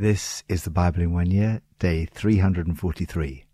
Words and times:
This 0.00 0.44
is 0.48 0.62
the 0.62 0.70
Bible 0.70 1.02
in 1.02 1.12
one 1.12 1.32
year, 1.32 1.60
day 1.80 2.04
343. 2.04 3.44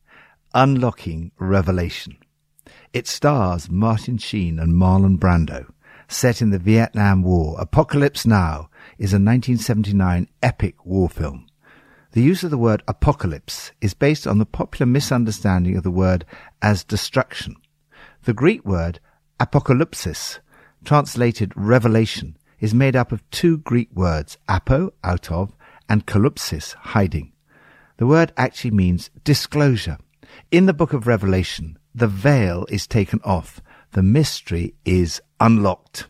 Unlocking 0.53 1.33
Revelation. 1.39 2.19
It 2.93 3.07
stars 3.07 3.71
Martin 3.71 4.19
Sheen 4.19 4.59
and 4.59 4.75
Marlon 4.75 5.19
Brando. 5.19 5.73
Set 6.07 6.43
in 6.43 6.51
the 6.51 6.59
Vietnam 6.59 7.23
War, 7.23 7.57
Apocalypse 7.59 8.27
Now 8.27 8.69
is 8.99 9.15
a 9.15 9.17
1979 9.17 10.29
epic 10.43 10.85
war 10.85 11.09
film. 11.09 11.47
The 12.13 12.21
use 12.21 12.45
of 12.45 12.51
the 12.51 12.59
word 12.59 12.83
apocalypse 12.87 13.73
is 13.81 13.95
based 13.95 14.27
on 14.27 14.37
the 14.37 14.45
popular 14.45 14.85
misunderstanding 14.85 15.79
of 15.79 15.83
the 15.83 15.91
word 15.91 16.27
as 16.61 16.85
destruction. 16.85 17.57
The 18.25 18.35
Greek 18.35 18.67
word 18.67 19.01
apocalypsis, 19.41 20.41
translated 20.85 21.55
revelation, 21.57 22.37
is 22.61 22.75
made 22.75 22.97
up 22.97 23.13
of 23.13 23.29
two 23.31 23.57
Greek 23.57 23.89
words, 23.95 24.37
apo, 24.47 24.93
out 25.03 25.31
of, 25.31 25.54
and 25.89 26.07
kalypsis, 26.07 26.75
hiding. 26.75 27.33
The 27.97 28.07
word 28.07 28.33
actually 28.37 28.73
means 28.73 29.11
disclosure. 29.23 29.99
In 30.51 30.67
the 30.67 30.73
book 30.73 30.93
of 30.93 31.07
Revelation, 31.07 31.79
the 31.95 32.09
veil 32.09 32.67
is 32.69 32.87
taken 32.87 33.21
off. 33.25 33.61
The 33.93 34.03
mystery 34.03 34.75
is 34.85 35.21
unlocked. 35.39 36.09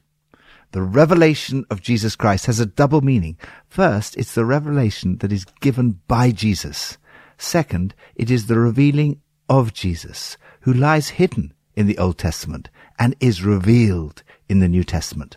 The 0.72 0.82
revelation 0.82 1.64
of 1.70 1.82
Jesus 1.82 2.16
Christ 2.16 2.46
has 2.46 2.58
a 2.58 2.66
double 2.66 3.00
meaning. 3.00 3.36
First, 3.68 4.16
it's 4.16 4.34
the 4.34 4.44
revelation 4.44 5.18
that 5.18 5.30
is 5.30 5.44
given 5.60 6.00
by 6.08 6.30
Jesus. 6.30 6.98
Second, 7.36 7.94
it 8.16 8.30
is 8.30 8.46
the 8.46 8.58
revealing 8.58 9.20
of 9.48 9.72
Jesus, 9.72 10.36
who 10.60 10.72
lies 10.72 11.10
hidden 11.10 11.52
in 11.76 11.86
the 11.86 11.98
Old 11.98 12.18
Testament 12.18 12.70
and 12.98 13.14
is 13.20 13.42
revealed 13.42 14.22
in 14.48 14.60
the 14.60 14.68
New 14.68 14.84
Testament. 14.84 15.36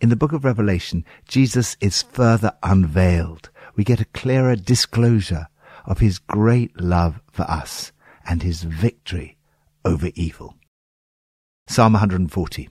In 0.00 0.08
the 0.08 0.16
book 0.16 0.32
of 0.32 0.44
Revelation, 0.44 1.04
Jesus 1.28 1.76
is 1.80 2.02
further 2.02 2.52
unveiled 2.62 3.50
we 3.76 3.84
get 3.84 4.00
a 4.00 4.06
clearer 4.06 4.56
disclosure 4.56 5.48
of 5.84 5.98
his 5.98 6.18
great 6.18 6.80
love 6.80 7.20
for 7.30 7.42
us 7.42 7.92
and 8.26 8.42
his 8.42 8.62
victory 8.62 9.36
over 9.84 10.10
evil. 10.14 10.56
Psalm 11.66 11.94
140. 11.94 12.68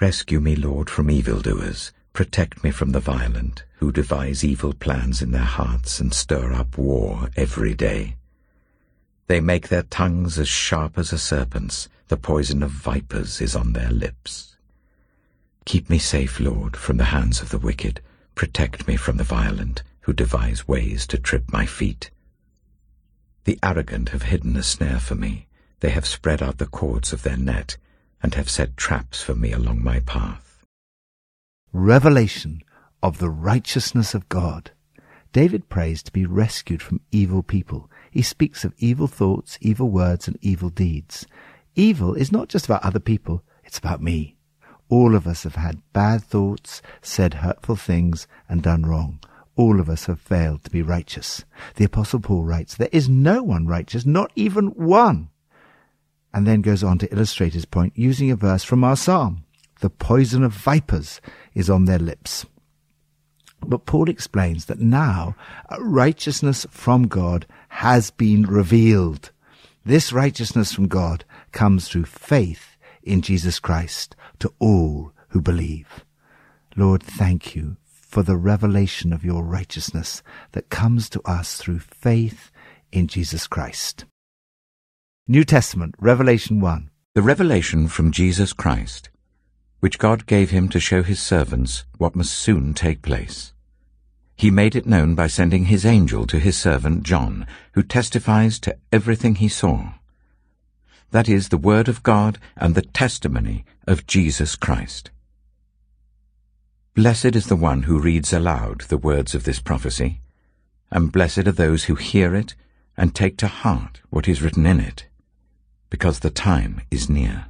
Rescue 0.00 0.40
me, 0.40 0.56
Lord, 0.56 0.90
from 0.90 1.10
evildoers. 1.10 1.92
Protect 2.12 2.64
me 2.64 2.70
from 2.70 2.92
the 2.92 3.00
violent, 3.00 3.64
who 3.76 3.92
devise 3.92 4.44
evil 4.44 4.72
plans 4.72 5.20
in 5.20 5.32
their 5.32 5.42
hearts 5.42 6.00
and 6.00 6.12
stir 6.12 6.52
up 6.52 6.78
war 6.78 7.28
every 7.36 7.74
day. 7.74 8.16
They 9.26 9.40
make 9.40 9.68
their 9.68 9.82
tongues 9.82 10.38
as 10.38 10.48
sharp 10.48 10.98
as 10.98 11.12
a 11.12 11.18
serpent's. 11.18 11.88
The 12.08 12.16
poison 12.16 12.62
of 12.62 12.70
vipers 12.70 13.40
is 13.40 13.56
on 13.56 13.72
their 13.72 13.90
lips. 13.90 14.56
Keep 15.64 15.90
me 15.90 15.98
safe, 15.98 16.38
Lord, 16.38 16.76
from 16.76 16.96
the 16.96 17.04
hands 17.04 17.42
of 17.42 17.50
the 17.50 17.58
wicked 17.58 18.00
Protect 18.36 18.86
me 18.86 18.96
from 18.96 19.16
the 19.16 19.24
violent, 19.24 19.82
who 20.02 20.12
devise 20.12 20.68
ways 20.68 21.06
to 21.06 21.18
trip 21.18 21.50
my 21.50 21.64
feet. 21.64 22.10
The 23.44 23.58
arrogant 23.62 24.10
have 24.10 24.24
hidden 24.24 24.54
a 24.56 24.62
snare 24.62 25.00
for 25.00 25.14
me. 25.14 25.46
They 25.80 25.88
have 25.88 26.06
spread 26.06 26.42
out 26.42 26.58
the 26.58 26.66
cords 26.66 27.14
of 27.14 27.22
their 27.22 27.38
net, 27.38 27.78
and 28.22 28.34
have 28.34 28.50
set 28.50 28.76
traps 28.76 29.22
for 29.22 29.34
me 29.34 29.52
along 29.52 29.82
my 29.82 30.00
path. 30.00 30.62
Revelation 31.72 32.60
of 33.02 33.18
the 33.18 33.30
righteousness 33.30 34.14
of 34.14 34.28
God. 34.28 34.70
David 35.32 35.70
prays 35.70 36.02
to 36.02 36.12
be 36.12 36.26
rescued 36.26 36.82
from 36.82 37.00
evil 37.10 37.42
people. 37.42 37.90
He 38.10 38.20
speaks 38.20 38.66
of 38.66 38.74
evil 38.76 39.06
thoughts, 39.06 39.56
evil 39.62 39.88
words, 39.88 40.28
and 40.28 40.38
evil 40.42 40.68
deeds. 40.68 41.26
Evil 41.74 42.12
is 42.12 42.30
not 42.30 42.50
just 42.50 42.66
about 42.66 42.84
other 42.84 43.00
people, 43.00 43.42
it's 43.64 43.78
about 43.78 44.02
me. 44.02 44.35
All 44.88 45.14
of 45.14 45.26
us 45.26 45.42
have 45.42 45.56
had 45.56 45.82
bad 45.92 46.22
thoughts, 46.22 46.80
said 47.02 47.34
hurtful 47.34 47.76
things, 47.76 48.28
and 48.48 48.62
done 48.62 48.84
wrong. 48.86 49.18
All 49.56 49.80
of 49.80 49.88
us 49.88 50.04
have 50.06 50.20
failed 50.20 50.62
to 50.64 50.70
be 50.70 50.82
righteous. 50.82 51.44
The 51.76 51.84
Apostle 51.84 52.20
Paul 52.20 52.44
writes, 52.44 52.76
There 52.76 52.88
is 52.92 53.08
no 53.08 53.42
one 53.42 53.66
righteous, 53.66 54.04
not 54.04 54.30
even 54.36 54.68
one. 54.68 55.30
And 56.32 56.46
then 56.46 56.60
goes 56.60 56.84
on 56.84 56.98
to 56.98 57.12
illustrate 57.12 57.54
his 57.54 57.64
point 57.64 57.94
using 57.96 58.30
a 58.30 58.36
verse 58.36 58.62
from 58.62 58.84
our 58.84 58.96
psalm. 58.96 59.44
The 59.80 59.90
poison 59.90 60.44
of 60.44 60.52
vipers 60.52 61.20
is 61.54 61.70
on 61.70 61.86
their 61.86 61.98
lips. 61.98 62.46
But 63.66 63.86
Paul 63.86 64.08
explains 64.08 64.66
that 64.66 64.78
now 64.78 65.34
righteousness 65.78 66.66
from 66.70 67.08
God 67.08 67.46
has 67.68 68.10
been 68.10 68.42
revealed. 68.42 69.30
This 69.84 70.12
righteousness 70.12 70.72
from 70.72 70.88
God 70.88 71.24
comes 71.52 71.88
through 71.88 72.04
faith 72.04 72.75
in 73.06 73.22
Jesus 73.22 73.58
Christ 73.58 74.16
to 74.40 74.52
all 74.58 75.12
who 75.28 75.40
believe. 75.40 76.04
Lord, 76.76 77.02
thank 77.02 77.54
you 77.54 77.76
for 77.86 78.22
the 78.22 78.36
revelation 78.36 79.12
of 79.12 79.24
your 79.24 79.42
righteousness 79.42 80.22
that 80.52 80.70
comes 80.70 81.08
to 81.10 81.20
us 81.24 81.56
through 81.56 81.78
faith 81.78 82.50
in 82.92 83.06
Jesus 83.06 83.46
Christ. 83.46 84.04
New 85.28 85.44
Testament, 85.44 85.94
Revelation 85.98 86.60
1. 86.60 86.90
The 87.14 87.22
revelation 87.22 87.88
from 87.88 88.12
Jesus 88.12 88.52
Christ, 88.52 89.10
which 89.80 89.98
God 89.98 90.26
gave 90.26 90.50
him 90.50 90.68
to 90.68 90.80
show 90.80 91.02
his 91.02 91.20
servants 91.20 91.84
what 91.98 92.14
must 92.14 92.32
soon 92.32 92.74
take 92.74 93.02
place. 93.02 93.52
He 94.36 94.50
made 94.50 94.76
it 94.76 94.86
known 94.86 95.14
by 95.14 95.28
sending 95.28 95.66
his 95.66 95.86
angel 95.86 96.26
to 96.26 96.38
his 96.38 96.56
servant 96.56 97.02
John, 97.02 97.46
who 97.72 97.82
testifies 97.82 98.58
to 98.60 98.76
everything 98.92 99.36
he 99.36 99.48
saw 99.48 99.94
that 101.16 101.30
is, 101.30 101.48
the 101.48 101.56
Word 101.56 101.88
of 101.88 102.02
God 102.02 102.38
and 102.58 102.74
the 102.74 102.82
testimony 102.82 103.64
of 103.86 104.06
Jesus 104.06 104.54
Christ. 104.54 105.10
Blessed 106.94 107.34
is 107.34 107.46
the 107.46 107.56
one 107.56 107.84
who 107.84 107.98
reads 107.98 108.34
aloud 108.34 108.82
the 108.82 108.98
words 108.98 109.34
of 109.34 109.44
this 109.44 109.58
prophecy, 109.58 110.20
and 110.90 111.10
blessed 111.10 111.48
are 111.48 111.52
those 111.52 111.84
who 111.84 111.94
hear 111.94 112.34
it 112.34 112.54
and 112.98 113.14
take 113.14 113.38
to 113.38 113.46
heart 113.46 114.02
what 114.10 114.28
is 114.28 114.42
written 114.42 114.66
in 114.66 114.78
it, 114.78 115.06
because 115.88 116.18
the 116.18 116.28
time 116.28 116.82
is 116.90 117.08
near. 117.08 117.46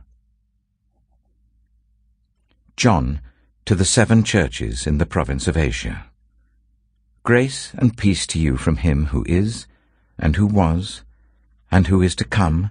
John, 2.77 3.21
to 3.65 3.75
the 3.75 3.85
seven 3.85 4.23
churches 4.23 4.87
in 4.87 4.99
the 4.99 5.07
province 5.07 5.49
of 5.49 5.57
Asia. 5.57 6.07
Grace 7.25 7.73
and 7.75 7.99
peace 7.99 8.29
to 8.29 8.39
you 8.39 8.57
from 8.57 8.77
him 8.77 9.07
who 9.07 9.25
is, 9.27 9.67
and 10.21 10.37
who 10.37 10.47
was, 10.47 11.03
and 11.69 11.89
who 11.89 12.01
is 12.01 12.15
to 12.15 12.25
come, 12.25 12.71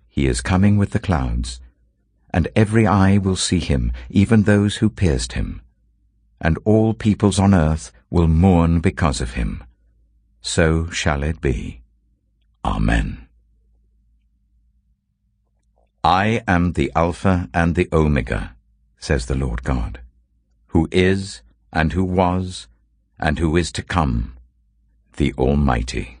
he 0.11 0.27
is 0.27 0.41
coming 0.41 0.77
with 0.77 0.91
the 0.91 0.99
clouds, 0.99 1.61
and 2.33 2.49
every 2.53 2.85
eye 2.85 3.17
will 3.17 3.37
see 3.37 3.59
him, 3.59 3.93
even 4.09 4.43
those 4.43 4.75
who 4.77 4.89
pierced 4.89 5.33
him. 5.33 5.61
And 6.41 6.59
all 6.65 6.93
peoples 6.93 7.39
on 7.39 7.53
earth 7.53 7.93
will 8.09 8.27
mourn 8.27 8.81
because 8.81 9.21
of 9.21 9.31
him. 9.31 9.63
So 10.41 10.89
shall 10.89 11.23
it 11.23 11.39
be. 11.39 11.81
Amen. 12.65 13.27
I 16.03 16.43
am 16.45 16.73
the 16.73 16.91
Alpha 16.93 17.49
and 17.53 17.75
the 17.75 17.87
Omega, 17.93 18.55
says 18.97 19.27
the 19.27 19.35
Lord 19.35 19.63
God, 19.63 20.01
who 20.67 20.89
is, 20.91 21.41
and 21.71 21.93
who 21.93 22.03
was, 22.03 22.67
and 23.17 23.39
who 23.39 23.55
is 23.55 23.71
to 23.73 23.81
come, 23.81 24.35
the 25.15 25.33
Almighty. 25.37 26.20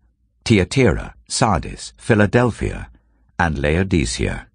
Thyatira, 0.51 1.15
Sardis, 1.29 1.93
Philadelphia, 1.95 2.89
and 3.39 3.57
Laodicea. 3.57 4.49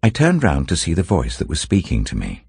I 0.00 0.10
turned 0.10 0.44
round 0.44 0.68
to 0.68 0.76
see 0.76 0.94
the 0.94 1.02
voice 1.02 1.36
that 1.38 1.48
was 1.48 1.60
speaking 1.60 2.04
to 2.04 2.14
me. 2.16 2.44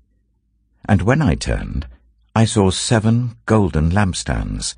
And 0.88 1.02
when 1.02 1.20
I 1.20 1.34
turned, 1.34 1.88
I 2.36 2.46
saw 2.46 2.70
seven 2.70 3.38
golden 3.48 3.90
lampstands, 3.90 4.76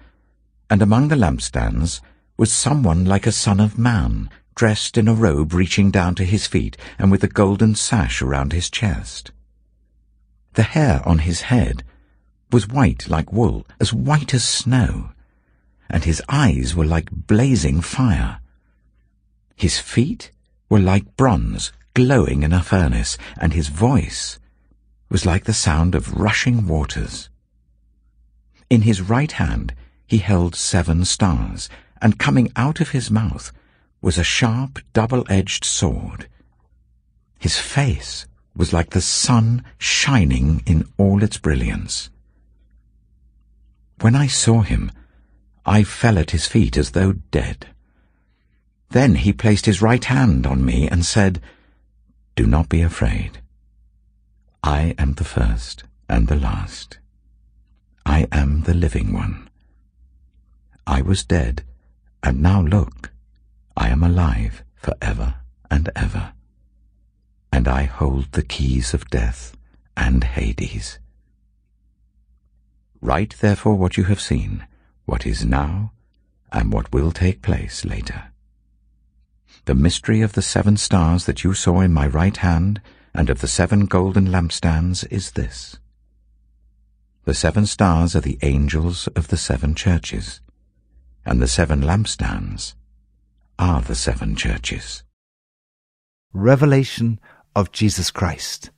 And 0.70 0.82
among 0.82 1.10
the 1.10 1.18
lampstands 1.18 2.00
was 2.38 2.50
someone 2.50 3.04
like 3.04 3.28
a 3.28 3.34
son 3.34 3.60
of 3.60 3.78
man, 3.78 4.30
dressed 4.56 4.98
in 4.98 5.10
a 5.10 5.14
robe 5.14 5.54
reaching 5.54 5.92
down 5.92 6.16
to 6.16 6.24
his 6.24 6.48
feet 6.48 6.78
and 6.98 7.12
with 7.12 7.26
a 7.26 7.28
golden 7.28 7.76
sash 7.76 8.22
around 8.22 8.54
his 8.54 8.70
chest. 8.70 9.32
The 10.54 10.64
hair 10.64 11.02
on 11.06 11.18
his 11.28 11.42
head 11.52 11.84
was 12.54 12.70
white 12.70 13.10
like 13.10 13.34
wool, 13.34 13.68
as 13.82 13.92
white 13.92 14.34
as 14.34 14.46
snow, 14.46 15.10
and 15.90 16.04
his 16.04 16.22
eyes 16.28 16.76
were 16.76 16.86
like 16.86 17.10
blazing 17.12 17.82
fire. 17.82 18.40
His 19.56 19.80
feet 19.80 20.32
were 20.70 20.80
like 20.80 21.16
bronze 21.16 21.72
glowing 21.94 22.44
in 22.44 22.52
a 22.52 22.62
furnace, 22.62 23.18
and 23.40 23.54
his 23.54 23.70
voice 23.70 24.38
was 25.10 25.26
like 25.26 25.46
the 25.46 25.54
sound 25.54 25.96
of 25.96 26.14
rushing 26.14 26.68
waters. 26.68 27.30
In 28.70 28.82
his 28.82 29.02
right 29.02 29.32
hand 29.32 29.74
he 30.06 30.18
held 30.18 30.56
seven 30.56 31.06
stars, 31.06 31.70
and 32.02 32.20
coming 32.20 32.52
out 32.56 32.82
of 32.82 32.90
his 32.90 33.10
mouth 33.10 33.52
was 34.02 34.18
a 34.18 34.24
sharp 34.24 34.80
double-edged 34.94 35.64
sword. 35.64 36.28
His 37.40 37.58
face 37.58 38.28
was 38.56 38.74
like 38.74 38.92
the 38.92 39.02
sun 39.02 39.64
shining 39.78 40.62
in 40.66 40.88
all 40.98 41.24
its 41.24 41.38
brilliance. 41.38 42.10
When 44.02 44.16
I 44.16 44.28
saw 44.28 44.62
him, 44.62 44.92
I 45.66 45.84
fell 45.84 46.20
at 46.20 46.32
his 46.32 46.46
feet 46.46 46.78
as 46.78 46.92
though 46.92 47.14
dead. 47.14 47.68
Then 48.90 49.16
he 49.16 49.34
placed 49.34 49.66
his 49.66 49.82
right 49.82 50.04
hand 50.04 50.46
on 50.46 50.64
me 50.64 50.88
and 50.88 51.04
said, 51.04 51.42
Do 52.36 52.46
not 52.46 52.70
be 52.70 52.82
afraid. 52.82 53.40
I 54.64 54.94
am 54.98 55.14
the 55.14 55.24
first 55.24 55.84
and 56.08 56.28
the 56.28 56.36
last. 56.36 57.00
I 58.06 58.28
am 58.32 58.62
the 58.62 58.74
living 58.76 59.12
one. 59.12 59.50
I 60.86 61.02
was 61.02 61.24
dead, 61.24 61.64
and 62.22 62.42
now 62.42 62.62
look, 62.62 63.12
I 63.76 63.90
am 63.90 64.04
alive 64.04 64.64
for 64.76 64.94
ever 65.02 65.36
and 65.72 65.90
ever. 65.96 66.34
And 67.52 67.68
I 67.68 67.84
hold 67.84 68.32
the 68.32 68.44
keys 68.44 68.94
of 68.94 69.10
death 69.10 69.58
and 69.98 70.24
Hades. 70.24 71.00
Write 73.02 73.36
therefore 73.40 73.76
what 73.76 73.98
you 73.98 74.04
have 74.06 74.22
seen, 74.22 74.68
what 75.06 75.26
is 75.26 75.46
now, 75.46 75.92
and 76.52 76.72
what 76.72 76.92
will 76.92 77.12
take 77.12 77.42
place 77.42 77.86
later. 77.86 78.32
The 79.66 79.76
mystery 79.76 80.22
of 80.22 80.34
the 80.34 80.42
seven 80.42 80.78
stars 80.78 81.26
that 81.26 81.44
you 81.44 81.54
saw 81.54 81.82
in 81.82 81.94
my 81.94 82.08
right 82.08 82.38
hand 82.38 82.82
and 83.14 83.30
of 83.30 83.42
the 83.42 83.48
seven 83.48 83.86
golden 83.86 84.28
lampstands 84.28 85.08
is 85.10 85.32
this. 85.32 85.78
The 87.24 87.34
seven 87.34 87.66
stars 87.66 88.16
are 88.16 88.22
the 88.22 88.38
angels 88.44 89.08
of 89.16 89.30
the 89.30 89.38
seven 89.38 89.74
churches, 89.74 90.42
and 91.26 91.42
the 91.42 91.48
seven 91.48 91.82
lampstands 91.82 92.76
are 93.58 93.82
the 93.82 93.96
seven 93.96 94.36
churches. 94.36 95.04
Revelation 96.34 97.20
of 97.56 97.72
Jesus 97.72 98.12
Christ. 98.12 98.70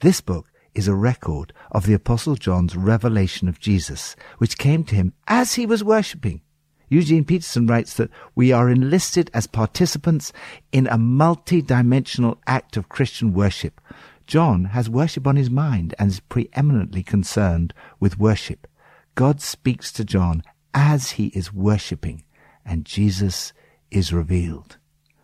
This 0.00 0.20
book 0.20 0.50
is 0.74 0.88
a 0.88 0.94
record 0.94 1.52
of 1.70 1.86
the 1.86 1.94
Apostle 1.94 2.34
John's 2.34 2.76
revelation 2.76 3.48
of 3.48 3.60
Jesus, 3.60 4.16
which 4.38 4.58
came 4.58 4.84
to 4.84 4.94
him 4.94 5.12
as 5.28 5.54
he 5.54 5.66
was 5.66 5.84
worshipping. 5.84 6.40
Eugene 6.88 7.24
Peterson 7.24 7.66
writes 7.66 7.94
that 7.94 8.10
we 8.34 8.52
are 8.52 8.68
enlisted 8.68 9.30
as 9.34 9.46
participants 9.46 10.32
in 10.72 10.86
a 10.86 10.98
multi-dimensional 10.98 12.40
act 12.46 12.76
of 12.76 12.88
Christian 12.88 13.32
worship. 13.32 13.80
John 14.26 14.66
has 14.66 14.88
worship 14.88 15.26
on 15.26 15.36
his 15.36 15.50
mind 15.50 15.94
and 15.98 16.10
is 16.10 16.20
preeminently 16.20 17.02
concerned 17.02 17.74
with 18.00 18.18
worship. 18.18 18.66
God 19.14 19.40
speaks 19.40 19.92
to 19.92 20.04
John 20.04 20.42
as 20.72 21.12
he 21.12 21.26
is 21.28 21.52
worshipping, 21.52 22.24
and 22.64 22.84
Jesus 22.84 23.52
is 23.90 24.12
revealed. 24.12 24.78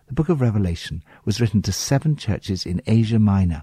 The 0.06 0.14
book 0.14 0.28
of 0.28 0.40
Revelation 0.40 1.02
was 1.24 1.40
written 1.40 1.62
to 1.62 1.72
seven 1.72 2.16
churches 2.16 2.66
in 2.66 2.82
Asia 2.86 3.18
Minor, 3.18 3.62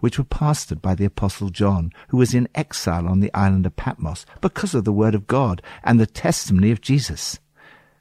which 0.00 0.18
were 0.18 0.24
pastored 0.24 0.82
by 0.82 0.94
the 0.94 1.04
Apostle 1.04 1.50
John, 1.50 1.92
who 2.08 2.16
was 2.16 2.34
in 2.34 2.48
exile 2.54 3.06
on 3.06 3.20
the 3.20 3.32
island 3.32 3.66
of 3.66 3.76
Patmos 3.76 4.26
because 4.40 4.74
of 4.74 4.84
the 4.84 4.92
Word 4.92 5.14
of 5.14 5.26
God 5.26 5.62
and 5.84 6.00
the 6.00 6.06
testimony 6.06 6.70
of 6.70 6.80
Jesus. 6.80 7.38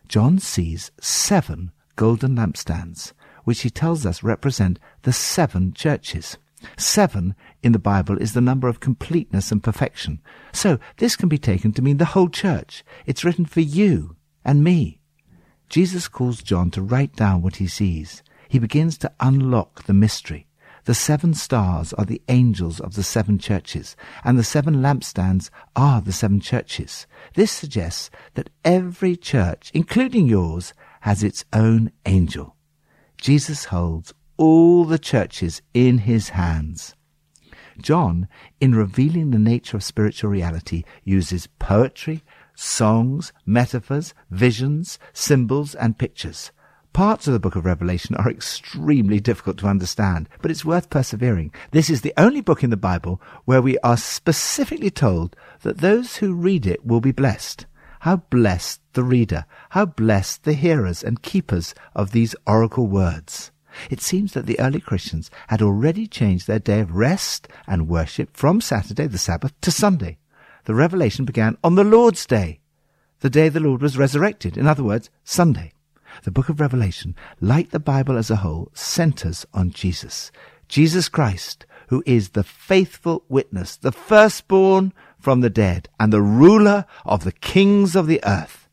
John 0.07 0.39
sees 0.39 0.91
seven 0.99 1.71
golden 1.95 2.35
lampstands, 2.35 3.13
which 3.43 3.61
he 3.61 3.69
tells 3.69 4.05
us 4.05 4.23
represent 4.23 4.79
the 5.03 5.13
seven 5.13 5.73
churches. 5.73 6.37
Seven 6.77 7.35
in 7.63 7.71
the 7.71 7.79
Bible 7.79 8.17
is 8.17 8.33
the 8.33 8.41
number 8.41 8.67
of 8.67 8.79
completeness 8.79 9.51
and 9.51 9.63
perfection. 9.63 10.19
So 10.51 10.79
this 10.97 11.15
can 11.15 11.29
be 11.29 11.37
taken 11.37 11.71
to 11.73 11.81
mean 11.81 11.97
the 11.97 12.05
whole 12.05 12.29
church. 12.29 12.83
It's 13.05 13.23
written 13.23 13.45
for 13.45 13.61
you 13.61 14.15
and 14.43 14.63
me. 14.63 14.99
Jesus 15.69 16.07
calls 16.07 16.41
John 16.41 16.71
to 16.71 16.81
write 16.81 17.15
down 17.15 17.41
what 17.41 17.57
he 17.57 17.67
sees. 17.67 18.23
He 18.49 18.59
begins 18.59 18.97
to 18.99 19.11
unlock 19.19 19.83
the 19.83 19.93
mystery. 19.93 20.47
The 20.85 20.93
seven 20.93 21.33
stars 21.33 21.93
are 21.93 22.05
the 22.05 22.21
angels 22.27 22.79
of 22.79 22.95
the 22.95 23.03
seven 23.03 23.37
churches, 23.37 23.95
and 24.23 24.37
the 24.37 24.43
seven 24.43 24.75
lampstands 24.75 25.49
are 25.75 26.01
the 26.01 26.13
seven 26.13 26.39
churches. 26.39 27.05
This 27.35 27.51
suggests 27.51 28.09
that 28.35 28.49
every 28.63 29.15
church, 29.15 29.71
including 29.73 30.27
yours, 30.27 30.73
has 31.01 31.23
its 31.23 31.45
own 31.53 31.91
angel. 32.05 32.55
Jesus 33.17 33.65
holds 33.65 34.13
all 34.37 34.85
the 34.85 34.99
churches 34.99 35.61
in 35.73 35.99
his 35.99 36.29
hands. 36.29 36.95
John, 37.81 38.27
in 38.59 38.75
revealing 38.75 39.31
the 39.31 39.39
nature 39.39 39.77
of 39.77 39.83
spiritual 39.83 40.31
reality, 40.31 40.83
uses 41.03 41.47
poetry, 41.59 42.23
songs, 42.55 43.31
metaphors, 43.45 44.13
visions, 44.29 44.99
symbols, 45.13 45.75
and 45.75 45.97
pictures. 45.97 46.51
Parts 46.93 47.27
of 47.27 47.33
the 47.33 47.39
book 47.39 47.55
of 47.55 47.65
Revelation 47.65 48.15
are 48.15 48.29
extremely 48.29 49.19
difficult 49.19 49.57
to 49.59 49.67
understand, 49.67 50.27
but 50.41 50.51
it's 50.51 50.65
worth 50.65 50.89
persevering. 50.89 51.53
This 51.71 51.89
is 51.89 52.01
the 52.01 52.13
only 52.17 52.41
book 52.41 52.63
in 52.63 52.71
the 52.71 52.77
Bible 52.77 53.21
where 53.45 53.61
we 53.61 53.77
are 53.79 53.95
specifically 53.95 54.89
told 54.89 55.35
that 55.61 55.77
those 55.77 56.17
who 56.17 56.33
read 56.33 56.65
it 56.65 56.85
will 56.85 56.99
be 56.99 57.11
blessed. 57.11 57.65
How 58.01 58.17
blessed 58.17 58.81
the 58.93 59.03
reader, 59.03 59.45
how 59.71 59.85
blessed 59.85 60.43
the 60.43 60.53
hearers 60.53 61.03
and 61.03 61.21
keepers 61.21 61.75
of 61.95 62.11
these 62.11 62.35
oracle 62.47 62.87
words. 62.87 63.51
It 63.89 64.01
seems 64.01 64.33
that 64.33 64.45
the 64.45 64.59
early 64.59 64.79
Christians 64.79 65.29
had 65.47 65.61
already 65.61 66.07
changed 66.07 66.47
their 66.47 66.59
day 66.59 66.79
of 66.79 66.95
rest 66.95 67.47
and 67.67 67.87
worship 67.87 68.35
from 68.35 68.61
Saturday, 68.61 69.07
the 69.07 69.17
Sabbath, 69.17 69.53
to 69.61 69.71
Sunday. 69.71 70.17
The 70.65 70.75
revelation 70.75 71.25
began 71.25 71.57
on 71.63 71.75
the 71.75 71.83
Lord's 71.83 72.25
Day, 72.25 72.59
the 73.19 73.29
day 73.29 73.49
the 73.49 73.59
Lord 73.59 73.81
was 73.81 73.97
resurrected. 73.97 74.57
In 74.57 74.67
other 74.67 74.83
words, 74.83 75.09
Sunday. 75.23 75.73
The 76.23 76.31
book 76.31 76.49
of 76.49 76.59
Revelation, 76.59 77.15
like 77.39 77.69
the 77.71 77.79
Bible 77.79 78.17
as 78.17 78.29
a 78.29 78.37
whole, 78.37 78.69
centers 78.73 79.45
on 79.53 79.71
Jesus. 79.71 80.31
Jesus 80.67 81.09
Christ, 81.09 81.65
who 81.87 82.03
is 82.05 82.29
the 82.29 82.43
faithful 82.43 83.23
witness, 83.29 83.75
the 83.75 83.91
firstborn 83.91 84.93
from 85.19 85.41
the 85.41 85.49
dead, 85.49 85.89
and 85.99 86.13
the 86.13 86.21
ruler 86.21 86.85
of 87.05 87.23
the 87.23 87.31
kings 87.31 87.95
of 87.95 88.07
the 88.07 88.21
earth. 88.23 88.67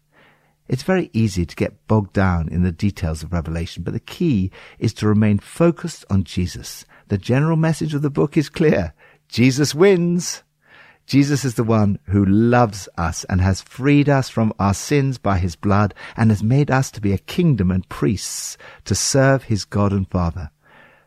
It's 0.69 0.83
very 0.83 1.11
easy 1.13 1.47
to 1.47 1.57
get 1.57 1.87
bogged 1.87 2.13
down 2.13 2.49
in 2.49 2.63
the 2.63 2.73
details 2.73 3.23
of 3.23 3.33
Revelation, 3.33 3.83
but 3.83 3.93
the 3.93 4.01
key 4.01 4.51
is 4.79 4.93
to 4.95 5.07
remain 5.07 5.39
focused 5.39 6.05
on 6.11 6.25
Jesus. 6.25 6.85
The 7.09 7.19
general 7.19 7.57
message 7.57 7.95
of 7.95 8.03
the 8.03 8.11
book 8.11 8.37
is 8.37 8.49
clear. 8.49 8.93
Jesus 9.29 9.75
wins. 9.75 10.43
Jesus 11.07 11.45
is 11.45 11.55
the 11.55 11.63
one 11.63 12.01
who 12.07 12.25
loves 12.25 12.89
us 12.99 13.23
and 13.25 13.41
has 13.41 13.61
freed 13.61 14.09
us 14.09 14.29
from 14.29 14.53
our 14.59 14.75
sins 14.75 15.19
by 15.19 15.39
his 15.39 15.55
blood 15.55 15.95
and 16.17 16.31
has 16.31 16.43
made 16.43 16.69
us 16.69 16.91
to 16.91 17.01
be 17.01 17.13
a 17.13 17.19
kingdom 17.19 17.71
and 17.71 17.89
priests 17.89 18.59
to 18.87 18.95
serve 18.97 19.45
his 19.45 19.65
God 19.65 19.93
and 19.93 20.11
Father. 20.11 20.51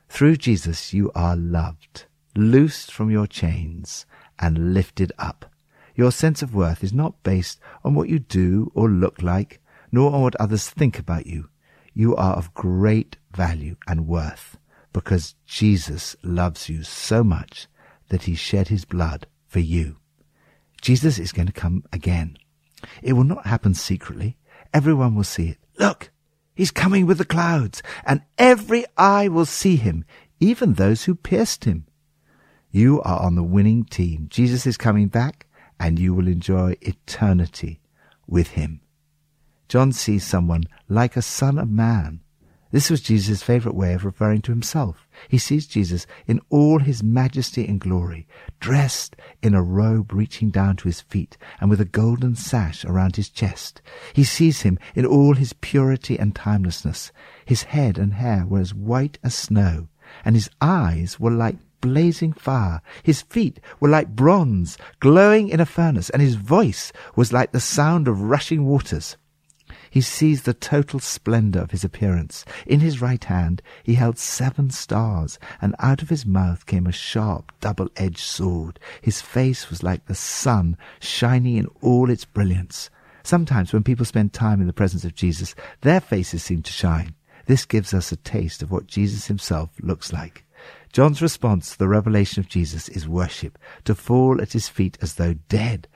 Through 0.07 0.37
Jesus 0.37 0.93
you 0.93 1.11
are 1.15 1.35
loved, 1.35 2.05
loosed 2.33 2.93
from 2.93 3.11
your 3.11 3.27
chains, 3.27 4.05
and 4.39 4.73
lifted 4.73 5.11
up. 5.19 5.51
Your 5.95 6.13
sense 6.13 6.41
of 6.41 6.55
worth 6.55 6.81
is 6.81 6.93
not 6.93 7.21
based 7.23 7.59
on 7.83 7.93
what 7.93 8.07
you 8.07 8.19
do 8.19 8.71
or 8.73 8.89
look 8.89 9.21
like, 9.21 9.59
nor 9.91 10.13
on 10.13 10.21
what 10.21 10.35
others 10.37 10.69
think 10.69 10.97
about 10.97 11.27
you. 11.27 11.49
You 11.93 12.15
are 12.15 12.35
of 12.35 12.53
great 12.53 13.17
value 13.35 13.75
and 13.85 14.07
worth 14.07 14.57
because 14.93 15.35
Jesus 15.45 16.15
loves 16.23 16.69
you 16.69 16.83
so 16.83 17.21
much 17.21 17.67
that 18.07 18.23
he 18.23 18.35
shed 18.35 18.69
his 18.69 18.85
blood 18.85 19.27
for 19.49 19.59
you. 19.59 19.97
Jesus 20.81 21.19
is 21.19 21.33
going 21.33 21.47
to 21.47 21.53
come 21.53 21.83
again. 21.91 22.37
It 23.03 23.13
will 23.13 23.25
not 23.25 23.45
happen 23.45 23.73
secretly. 23.73 24.37
Everyone 24.73 25.15
will 25.15 25.25
see 25.25 25.49
it. 25.49 25.57
Look, 25.77 26.11
he's 26.55 26.71
coming 26.71 27.05
with 27.05 27.17
the 27.17 27.25
clouds, 27.25 27.83
and 28.05 28.21
every 28.37 28.85
eye 28.97 29.27
will 29.27 29.45
see 29.45 29.75
him, 29.75 30.05
even 30.39 30.73
those 30.73 31.03
who 31.03 31.15
pierced 31.15 31.65
him. 31.65 31.85
You 32.71 33.01
are 33.01 33.19
on 33.21 33.35
the 33.35 33.43
winning 33.43 33.83
team. 33.83 34.27
Jesus 34.29 34.65
is 34.65 34.77
coming 34.77 35.07
back, 35.07 35.47
and 35.79 35.97
you 35.97 36.13
will 36.13 36.27
enjoy 36.27 36.75
eternity 36.81 37.81
with 38.27 38.49
him. 38.49 38.81
John 39.67 39.91
sees 39.91 40.23
someone 40.23 40.65
like 40.87 41.17
a 41.17 41.21
son 41.21 41.57
of 41.57 41.69
man 41.69 42.21
This 42.71 42.91
was 42.91 43.01
Jesus' 43.01 43.41
favorite 43.41 43.73
way 43.73 43.93
of 43.93 44.05
referring 44.05 44.41
to 44.43 44.51
himself. 44.51 45.07
He 45.27 45.39
sees 45.39 45.65
Jesus 45.65 46.05
in 46.27 46.39
all 46.49 46.77
his 46.77 47.01
majesty 47.01 47.67
and 47.67 47.79
glory, 47.79 48.27
dressed 48.59 49.15
in 49.41 49.55
a 49.55 49.63
robe 49.63 50.13
reaching 50.13 50.51
down 50.51 50.75
to 50.77 50.87
his 50.87 51.01
feet 51.01 51.35
and 51.59 51.69
with 51.69 51.81
a 51.81 51.85
golden 51.85 52.35
sash 52.35 52.85
around 52.85 53.15
his 53.15 53.29
chest. 53.29 53.81
He 54.13 54.23
sees 54.23 54.61
him 54.61 54.77
in 54.93 55.03
all 55.03 55.33
his 55.33 55.53
purity 55.53 56.19
and 56.19 56.35
timelessness. 56.35 57.11
His 57.43 57.63
head 57.63 57.97
and 57.97 58.13
hair 58.13 58.45
were 58.45 58.59
as 58.59 58.75
white 58.75 59.17
as 59.23 59.33
snow, 59.33 59.87
and 60.23 60.35
his 60.35 60.51
eyes 60.61 61.19
were 61.19 61.31
like 61.31 61.57
blazing 61.81 62.33
fire. 62.33 62.81
His 63.01 63.23
feet 63.23 63.59
were 63.79 63.89
like 63.89 64.15
bronze, 64.15 64.77
glowing 64.99 65.49
in 65.49 65.59
a 65.59 65.65
furnace, 65.65 66.11
and 66.11 66.21
his 66.21 66.35
voice 66.35 66.91
was 67.15 67.33
like 67.33 67.51
the 67.51 67.59
sound 67.59 68.07
of 68.07 68.21
rushing 68.21 68.65
waters. 68.65 69.17
He 69.89 70.01
sees 70.01 70.43
the 70.43 70.53
total 70.53 70.99
splendor 70.99 71.59
of 71.59 71.71
his 71.71 71.83
appearance. 71.83 72.45
In 72.65 72.79
his 72.79 73.01
right 73.01 73.23
hand 73.23 73.61
he 73.83 73.95
held 73.95 74.17
seven 74.17 74.69
stars, 74.69 75.39
and 75.61 75.75
out 75.79 76.01
of 76.01 76.09
his 76.09 76.25
mouth 76.25 76.65
came 76.65 76.85
a 76.87 76.91
sharp, 76.91 77.51
double-edged 77.59 78.19
sword. 78.19 78.79
His 79.01 79.21
face 79.21 79.69
was 79.69 79.83
like 79.83 80.05
the 80.05 80.15
sun, 80.15 80.77
shining 80.99 81.57
in 81.57 81.67
all 81.81 82.09
its 82.09 82.25
brilliance. 82.25 82.89
Sometimes 83.23 83.73
when 83.73 83.83
people 83.83 84.05
spend 84.05 84.33
time 84.33 84.61
in 84.61 84.67
the 84.67 84.73
presence 84.73 85.03
of 85.03 85.15
Jesus, 85.15 85.55
their 85.81 85.99
faces 85.99 86.43
seem 86.43 86.61
to 86.63 86.71
shine. 86.71 87.15
This 87.47 87.65
gives 87.65 87.93
us 87.93 88.11
a 88.11 88.15
taste 88.15 88.61
of 88.61 88.69
what 88.69 88.85
Jesus 88.85 89.25
himself 89.25 89.71
looks 89.81 90.13
like. 90.13 90.45
John's 90.93 91.21
response 91.21 91.71
to 91.71 91.77
the 91.79 91.87
revelation 91.87 92.39
of 92.39 92.47
Jesus 92.47 92.89
is 92.89 93.07
worship, 93.07 93.57
to 93.85 93.95
fall 93.95 94.41
at 94.41 94.53
his 94.53 94.67
feet 94.67 94.97
as 95.01 95.15
though 95.15 95.33
dead. 95.47 95.87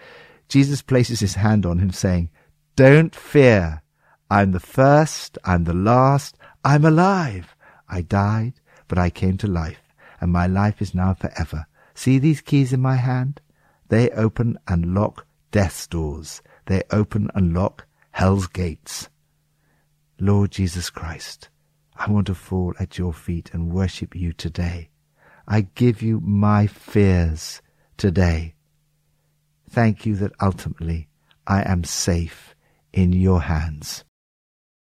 Jesus 0.47 0.81
places 0.81 1.19
his 1.19 1.35
hand 1.35 1.65
on 1.65 1.79
him, 1.79 1.91
saying, 1.91 2.29
Don't 2.75 3.15
fear. 3.15 3.82
I'm 4.33 4.51
the 4.51 4.59
first, 4.59 5.37
I'm 5.45 5.65
the 5.65 5.75
last, 5.75 6.39
I'm 6.65 6.85
alive. 6.85 7.55
I 7.87 8.01
died, 8.01 8.53
but 8.87 8.97
I 8.97 9.11
came 9.11 9.37
to 9.37 9.45
life, 9.45 9.93
and 10.19 10.31
my 10.31 10.47
life 10.47 10.81
is 10.81 10.95
now 10.95 11.13
forever. 11.13 11.67
See 11.93 12.17
these 12.17 12.41
keys 12.41 12.73
in 12.73 12.81
my 12.81 12.95
hand? 12.95 13.41
They 13.89 14.09
open 14.09 14.57
and 14.67 14.95
lock 14.95 15.27
death's 15.51 15.85
doors. 15.85 16.41
They 16.65 16.81
open 16.89 17.29
and 17.35 17.53
lock 17.53 17.85
hell's 18.09 18.47
gates. 18.47 19.07
Lord 20.19 20.49
Jesus 20.49 20.89
Christ, 20.89 21.49
I 21.95 22.09
want 22.09 22.25
to 22.25 22.33
fall 22.33 22.73
at 22.79 22.97
your 22.97 23.13
feet 23.13 23.51
and 23.53 23.71
worship 23.71 24.15
you 24.15 24.33
today. 24.33 24.89
I 25.47 25.67
give 25.75 26.01
you 26.01 26.19
my 26.21 26.65
fears 26.65 27.61
today. 27.97 28.55
Thank 29.69 30.07
you 30.07 30.15
that 30.15 30.33
ultimately 30.41 31.07
I 31.45 31.61
am 31.71 31.83
safe 31.83 32.55
in 32.91 33.13
your 33.13 33.41
hands. 33.41 34.03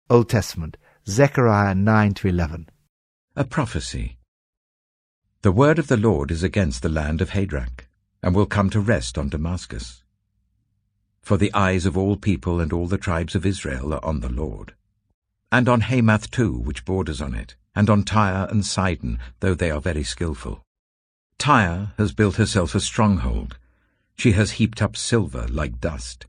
Old 0.09 0.29
Testament, 0.29 0.75
Zechariah 1.07 1.73
9 1.73 2.13
to 2.15 2.27
11. 2.27 2.69
A 3.37 3.45
prophecy. 3.45 4.17
The 5.43 5.51
word 5.51 5.79
of 5.79 5.87
the 5.87 5.95
Lord 5.95 6.29
is 6.29 6.43
against 6.43 6.81
the 6.81 6.89
land 6.89 7.21
of 7.21 7.29
Hadrach, 7.29 7.87
and 8.21 8.35
will 8.35 8.45
come 8.45 8.69
to 8.71 8.81
rest 8.81 9.17
on 9.17 9.29
Damascus. 9.29 10.03
For 11.21 11.37
the 11.37 11.53
eyes 11.53 11.85
of 11.85 11.97
all 11.97 12.17
people 12.17 12.59
and 12.59 12.73
all 12.73 12.85
the 12.85 12.97
tribes 12.97 13.33
of 13.33 13.45
Israel 13.45 13.93
are 13.93 14.03
on 14.03 14.19
the 14.19 14.27
Lord. 14.27 14.73
And 15.53 15.69
on 15.69 15.79
Hamath 15.79 16.29
too, 16.29 16.51
which 16.51 16.83
borders 16.83 17.21
on 17.21 17.33
it, 17.33 17.55
and 17.73 17.89
on 17.89 18.03
Tyre 18.03 18.45
and 18.49 18.65
Sidon, 18.65 19.19
though 19.39 19.55
they 19.55 19.71
are 19.71 19.79
very 19.79 20.03
skilful. 20.03 20.63
Tyre 21.37 21.93
has 21.97 22.11
built 22.11 22.35
herself 22.35 22.75
a 22.75 22.81
stronghold. 22.81 23.57
She 24.17 24.33
has 24.33 24.51
heaped 24.51 24.81
up 24.81 24.97
silver 24.97 25.47
like 25.47 25.79
dust, 25.79 26.25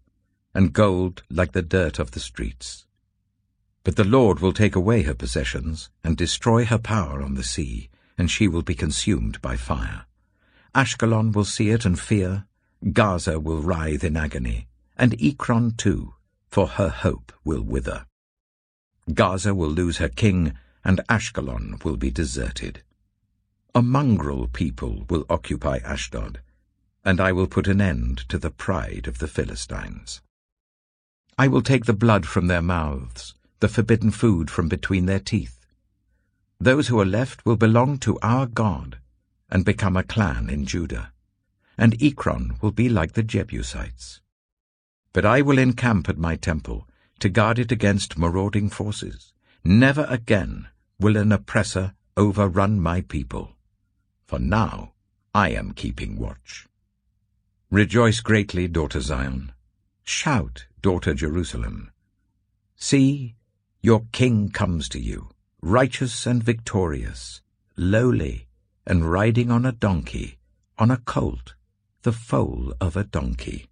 and 0.55 0.73
gold 0.73 1.25
like 1.29 1.51
the 1.51 1.61
dirt 1.61 1.99
of 1.99 2.13
the 2.13 2.21
streets. 2.21 2.87
But 3.85 3.97
the 3.97 4.05
Lord 4.05 4.41
will 4.41 4.55
take 4.55 4.75
away 4.75 5.03
her 5.03 5.15
possessions 5.15 5.91
and 6.03 6.17
destroy 6.17 6.65
her 6.65 6.79
power 6.79 7.23
on 7.23 7.35
the 7.35 7.45
sea, 7.45 7.91
and 8.17 8.31
she 8.31 8.49
will 8.49 8.63
be 8.63 8.75
consumed 8.75 9.41
by 9.43 9.57
fire. 9.57 10.07
Ashkelon 10.75 11.33
will 11.33 11.45
see 11.45 11.69
it 11.69 11.85
and 11.85 12.01
fear, 12.01 12.47
Gaza 12.93 13.39
will 13.39 13.63
writhe 13.63 14.03
in 14.03 14.17
agony, 14.17 14.69
and 14.97 15.15
Ekron 15.23 15.73
too, 15.77 16.15
for 16.49 16.67
her 16.67 16.89
hope 16.89 17.33
will 17.45 17.63
wither. 17.63 18.07
Gaza 19.13 19.55
will 19.55 19.69
lose 19.69 19.99
her 19.99 20.09
king, 20.09 20.55
and 20.83 21.03
Ashkelon 21.09 21.85
will 21.85 21.97
be 21.99 22.11
deserted. 22.11 22.83
A 23.75 23.83
mongrel 23.83 24.49
people 24.49 25.05
will 25.11 25.27
occupy 25.29 25.79
Ashdod, 25.85 26.41
and 27.05 27.21
I 27.21 27.33
will 27.33 27.47
put 27.47 27.69
an 27.69 27.83
end 27.83 28.27
to 28.31 28.39
the 28.39 28.51
pride 28.51 29.07
of 29.07 29.19
the 29.19 29.29
Philistines. 29.29 30.23
I 31.37 31.49
will 31.49 31.63
take 31.63 31.85
the 31.85 31.93
blood 31.93 32.25
from 32.27 32.47
their 32.47 32.63
mouths, 32.63 33.35
the 33.61 33.69
forbidden 33.69 34.11
food 34.11 34.51
from 34.51 34.69
between 34.69 35.07
their 35.07 35.19
teeth. 35.19 35.67
Those 36.61 36.89
who 36.89 37.01
are 37.01 37.07
left 37.07 37.45
will 37.45 37.57
belong 37.57 37.99
to 37.99 38.19
our 38.23 38.47
God 38.47 38.99
and 39.51 39.65
become 39.65 39.97
a 39.97 40.03
clan 40.03 40.49
in 40.49 40.67
Judah, 40.67 41.13
and 41.77 42.01
Ekron 42.03 42.57
will 42.61 42.73
be 42.73 42.89
like 42.89 43.13
the 43.13 43.23
Jebusites. 43.23 44.21
But 45.13 45.25
I 45.25 45.43
will 45.43 45.59
encamp 45.59 46.09
at 46.09 46.19
my 46.19 46.37
temple 46.37 46.89
to 47.21 47.29
guard 47.29 47.59
it 47.59 47.71
against 47.71 48.19
marauding 48.19 48.69
forces. 48.69 49.33
Never 49.65 50.07
again 50.09 50.69
will 50.99 51.17
an 51.17 51.33
oppressor 51.33 51.95
overrun 52.17 52.81
my 52.81 53.01
people, 53.01 53.57
for 54.27 54.39
now 54.39 54.93
I 55.35 55.51
am 55.51 55.73
keeping 55.73 56.19
watch. 56.19 56.67
Rejoice 57.71 58.21
greatly, 58.21 58.69
daughter 58.69 59.01
Zion. 59.01 59.53
Shout, 60.05 60.67
daughter 60.81 61.15
Jerusalem. 61.15 61.91
See, 62.77 63.37
your 63.85 64.07
king 64.13 64.49
comes 64.49 64.89
to 64.89 64.99
you, 64.99 65.29
righteous 65.61 66.25
and 66.25 66.43
victorious, 66.43 67.43
lowly, 67.77 68.47
and 68.87 69.13
riding 69.13 69.51
on 69.51 69.67
a 69.67 69.73
donkey, 69.73 70.39
on 70.79 70.91
a 70.91 70.97
colt, 70.97 71.53
the 72.01 72.11
foal 72.11 72.73
of 72.81 72.97
a 72.97 73.05
donkey. 73.05 73.67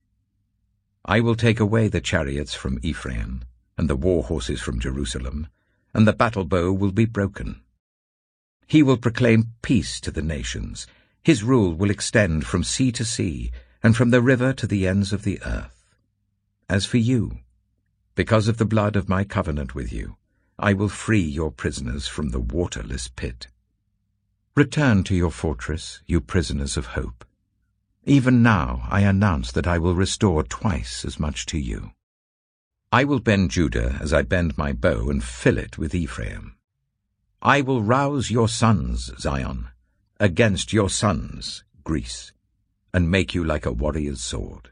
I 1.06 1.20
will 1.20 1.34
take 1.34 1.58
away 1.58 1.88
the 1.88 2.02
chariots 2.02 2.52
from 2.52 2.78
Ephraim, 2.82 3.46
and 3.78 3.88
the 3.88 3.96
war 3.96 4.24
horses 4.24 4.60
from 4.60 4.80
Jerusalem, 4.80 5.46
and 5.94 6.06
the 6.06 6.12
battle 6.12 6.44
bow 6.44 6.74
will 6.74 6.92
be 6.92 7.06
broken. 7.06 7.62
He 8.66 8.82
will 8.82 8.98
proclaim 8.98 9.52
peace 9.62 9.98
to 10.02 10.10
the 10.10 10.20
nations. 10.20 10.86
His 11.24 11.42
rule 11.42 11.72
will 11.74 11.88
extend 11.88 12.44
from 12.44 12.64
sea 12.64 12.92
to 12.92 13.06
sea, 13.06 13.50
and 13.82 13.96
from 13.96 14.10
the 14.10 14.20
river 14.20 14.52
to 14.52 14.66
the 14.66 14.86
ends 14.86 15.14
of 15.14 15.22
the 15.22 15.40
earth. 15.42 15.86
As 16.68 16.84
for 16.84 16.98
you, 16.98 17.38
because 18.14 18.48
of 18.48 18.58
the 18.58 18.64
blood 18.64 18.96
of 18.96 19.08
my 19.08 19.24
covenant 19.24 19.74
with 19.74 19.92
you, 19.92 20.16
I 20.58 20.74
will 20.74 20.88
free 20.88 21.22
your 21.22 21.50
prisoners 21.50 22.06
from 22.06 22.28
the 22.28 22.40
waterless 22.40 23.08
pit. 23.08 23.48
Return 24.54 25.02
to 25.04 25.14
your 25.14 25.30
fortress, 25.30 26.02
you 26.06 26.20
prisoners 26.20 26.76
of 26.76 26.86
hope. 26.86 27.24
Even 28.04 28.42
now 28.42 28.86
I 28.90 29.00
announce 29.00 29.50
that 29.52 29.66
I 29.66 29.78
will 29.78 29.94
restore 29.94 30.42
twice 30.42 31.04
as 31.04 31.18
much 31.18 31.46
to 31.46 31.58
you. 31.58 31.92
I 32.90 33.04
will 33.04 33.20
bend 33.20 33.50
Judah 33.50 33.96
as 34.00 34.12
I 34.12 34.20
bend 34.22 34.58
my 34.58 34.72
bow 34.74 35.08
and 35.08 35.24
fill 35.24 35.56
it 35.56 35.78
with 35.78 35.94
Ephraim. 35.94 36.56
I 37.40 37.62
will 37.62 37.82
rouse 37.82 38.30
your 38.30 38.48
sons, 38.48 39.10
Zion, 39.18 39.68
against 40.20 40.72
your 40.72 40.90
sons, 40.90 41.64
Greece, 41.82 42.32
and 42.92 43.10
make 43.10 43.34
you 43.34 43.42
like 43.42 43.64
a 43.64 43.72
warrior's 43.72 44.20
sword. 44.20 44.70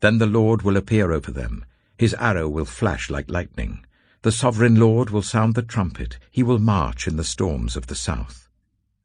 Then 0.00 0.18
the 0.18 0.26
Lord 0.26 0.62
will 0.62 0.76
appear 0.76 1.10
over 1.10 1.30
them, 1.30 1.64
his 1.98 2.14
arrow 2.14 2.48
will 2.48 2.64
flash 2.64 3.10
like 3.10 3.30
lightning. 3.30 3.84
The 4.22 4.32
sovereign 4.32 4.76
Lord 4.76 5.10
will 5.10 5.22
sound 5.22 5.54
the 5.54 5.62
trumpet. 5.62 6.18
He 6.30 6.42
will 6.42 6.58
march 6.58 7.08
in 7.08 7.16
the 7.16 7.24
storms 7.24 7.76
of 7.76 7.88
the 7.88 7.94
south. 7.94 8.48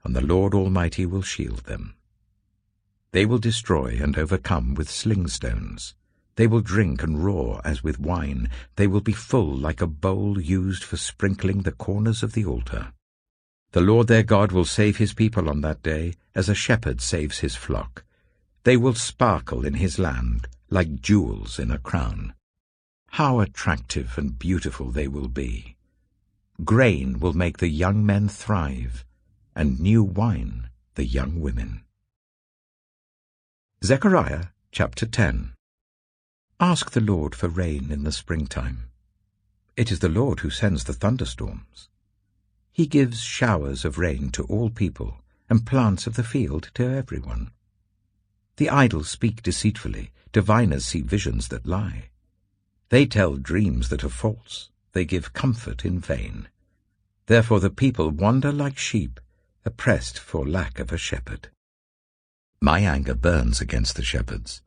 And 0.03 0.15
the 0.15 0.21
Lord 0.21 0.53
Almighty 0.53 1.05
will 1.05 1.23
shield 1.23 1.65
them. 1.65 1.95
They 3.11 3.25
will 3.25 3.39
destroy 3.39 3.97
and 4.01 4.17
overcome 4.17 4.75
with 4.75 4.89
sling 4.89 5.27
stones. 5.27 5.95
They 6.35 6.45
will 6.45 6.61
drink 6.61 7.01
and 7.01 7.23
roar 7.25 7.61
as 7.65 7.83
with 7.83 7.99
wine. 7.99 8.49
They 8.75 8.85
will 8.85 9.01
be 9.01 9.11
full 9.11 9.55
like 9.55 9.81
a 9.81 9.87
bowl 9.87 10.39
used 10.39 10.83
for 10.83 10.97
sprinkling 10.97 11.63
the 11.63 11.71
corners 11.71 12.21
of 12.21 12.33
the 12.33 12.45
altar. 12.45 12.93
The 13.71 13.81
Lord 13.81 14.07
their 14.07 14.23
God 14.23 14.51
will 14.51 14.65
save 14.65 14.97
his 14.97 15.13
people 15.13 15.49
on 15.49 15.61
that 15.61 15.81
day, 15.81 16.13
as 16.35 16.47
a 16.47 16.53
shepherd 16.53 17.01
saves 17.01 17.39
his 17.39 17.55
flock. 17.55 18.03
They 18.63 18.77
will 18.77 18.93
sparkle 18.93 19.65
in 19.65 19.73
his 19.73 19.97
land, 19.97 20.47
like 20.69 21.01
jewels 21.01 21.57
in 21.57 21.71
a 21.71 21.79
crown. 21.79 22.33
How 23.17 23.39
attractive 23.39 24.15
and 24.19 24.37
beautiful 24.37 24.91
they 24.91 25.07
will 25.07 25.27
be. 25.27 25.75
Grain 26.63 27.19
will 27.19 27.33
make 27.33 27.57
the 27.57 27.67
young 27.67 28.05
men 28.05 28.29
thrive, 28.29 29.03
and 29.55 29.79
new 29.79 30.03
wine 30.03 30.69
the 30.93 31.03
young 31.03 31.41
women. 31.41 31.81
Zechariah 33.83 34.49
chapter 34.71 35.07
10 35.07 35.53
Ask 36.59 36.91
the 36.91 37.01
Lord 37.01 37.33
for 37.33 37.47
rain 37.47 37.91
in 37.91 38.03
the 38.03 38.11
springtime. 38.11 38.83
It 39.75 39.91
is 39.91 39.97
the 39.97 40.09
Lord 40.09 40.41
who 40.41 40.51
sends 40.51 40.83
the 40.83 40.93
thunderstorms. 40.93 41.89
He 42.71 42.85
gives 42.85 43.21
showers 43.21 43.83
of 43.83 43.97
rain 43.97 44.29
to 44.33 44.43
all 44.43 44.69
people, 44.69 45.23
and 45.49 45.65
plants 45.65 46.05
of 46.05 46.17
the 46.17 46.23
field 46.23 46.69
to 46.75 46.83
everyone. 46.83 47.49
The 48.57 48.69
idle 48.69 49.03
speak 49.03 49.41
deceitfully, 49.41 50.11
diviners 50.31 50.85
see 50.85 51.01
visions 51.01 51.47
that 51.47 51.65
lie. 51.65 52.09
They 52.89 53.05
tell 53.05 53.35
dreams 53.35 53.89
that 53.89 54.03
are 54.03 54.09
false. 54.09 54.69
They 54.93 55.03
give 55.03 55.33
comfort 55.33 55.83
in 55.83 55.99
vain. 55.99 56.47
Therefore 57.25 57.59
the 57.59 57.69
people 57.69 58.09
wander 58.09 58.51
like 58.51 58.77
sheep, 58.77 59.19
oppressed 59.65 60.17
for 60.17 60.47
lack 60.47 60.79
of 60.79 60.93
a 60.93 60.97
shepherd. 60.97 61.49
My 62.61 62.79
anger 62.79 63.13
burns 63.13 63.59
against 63.59 63.95
the 63.95 64.03
shepherds, 64.03 64.61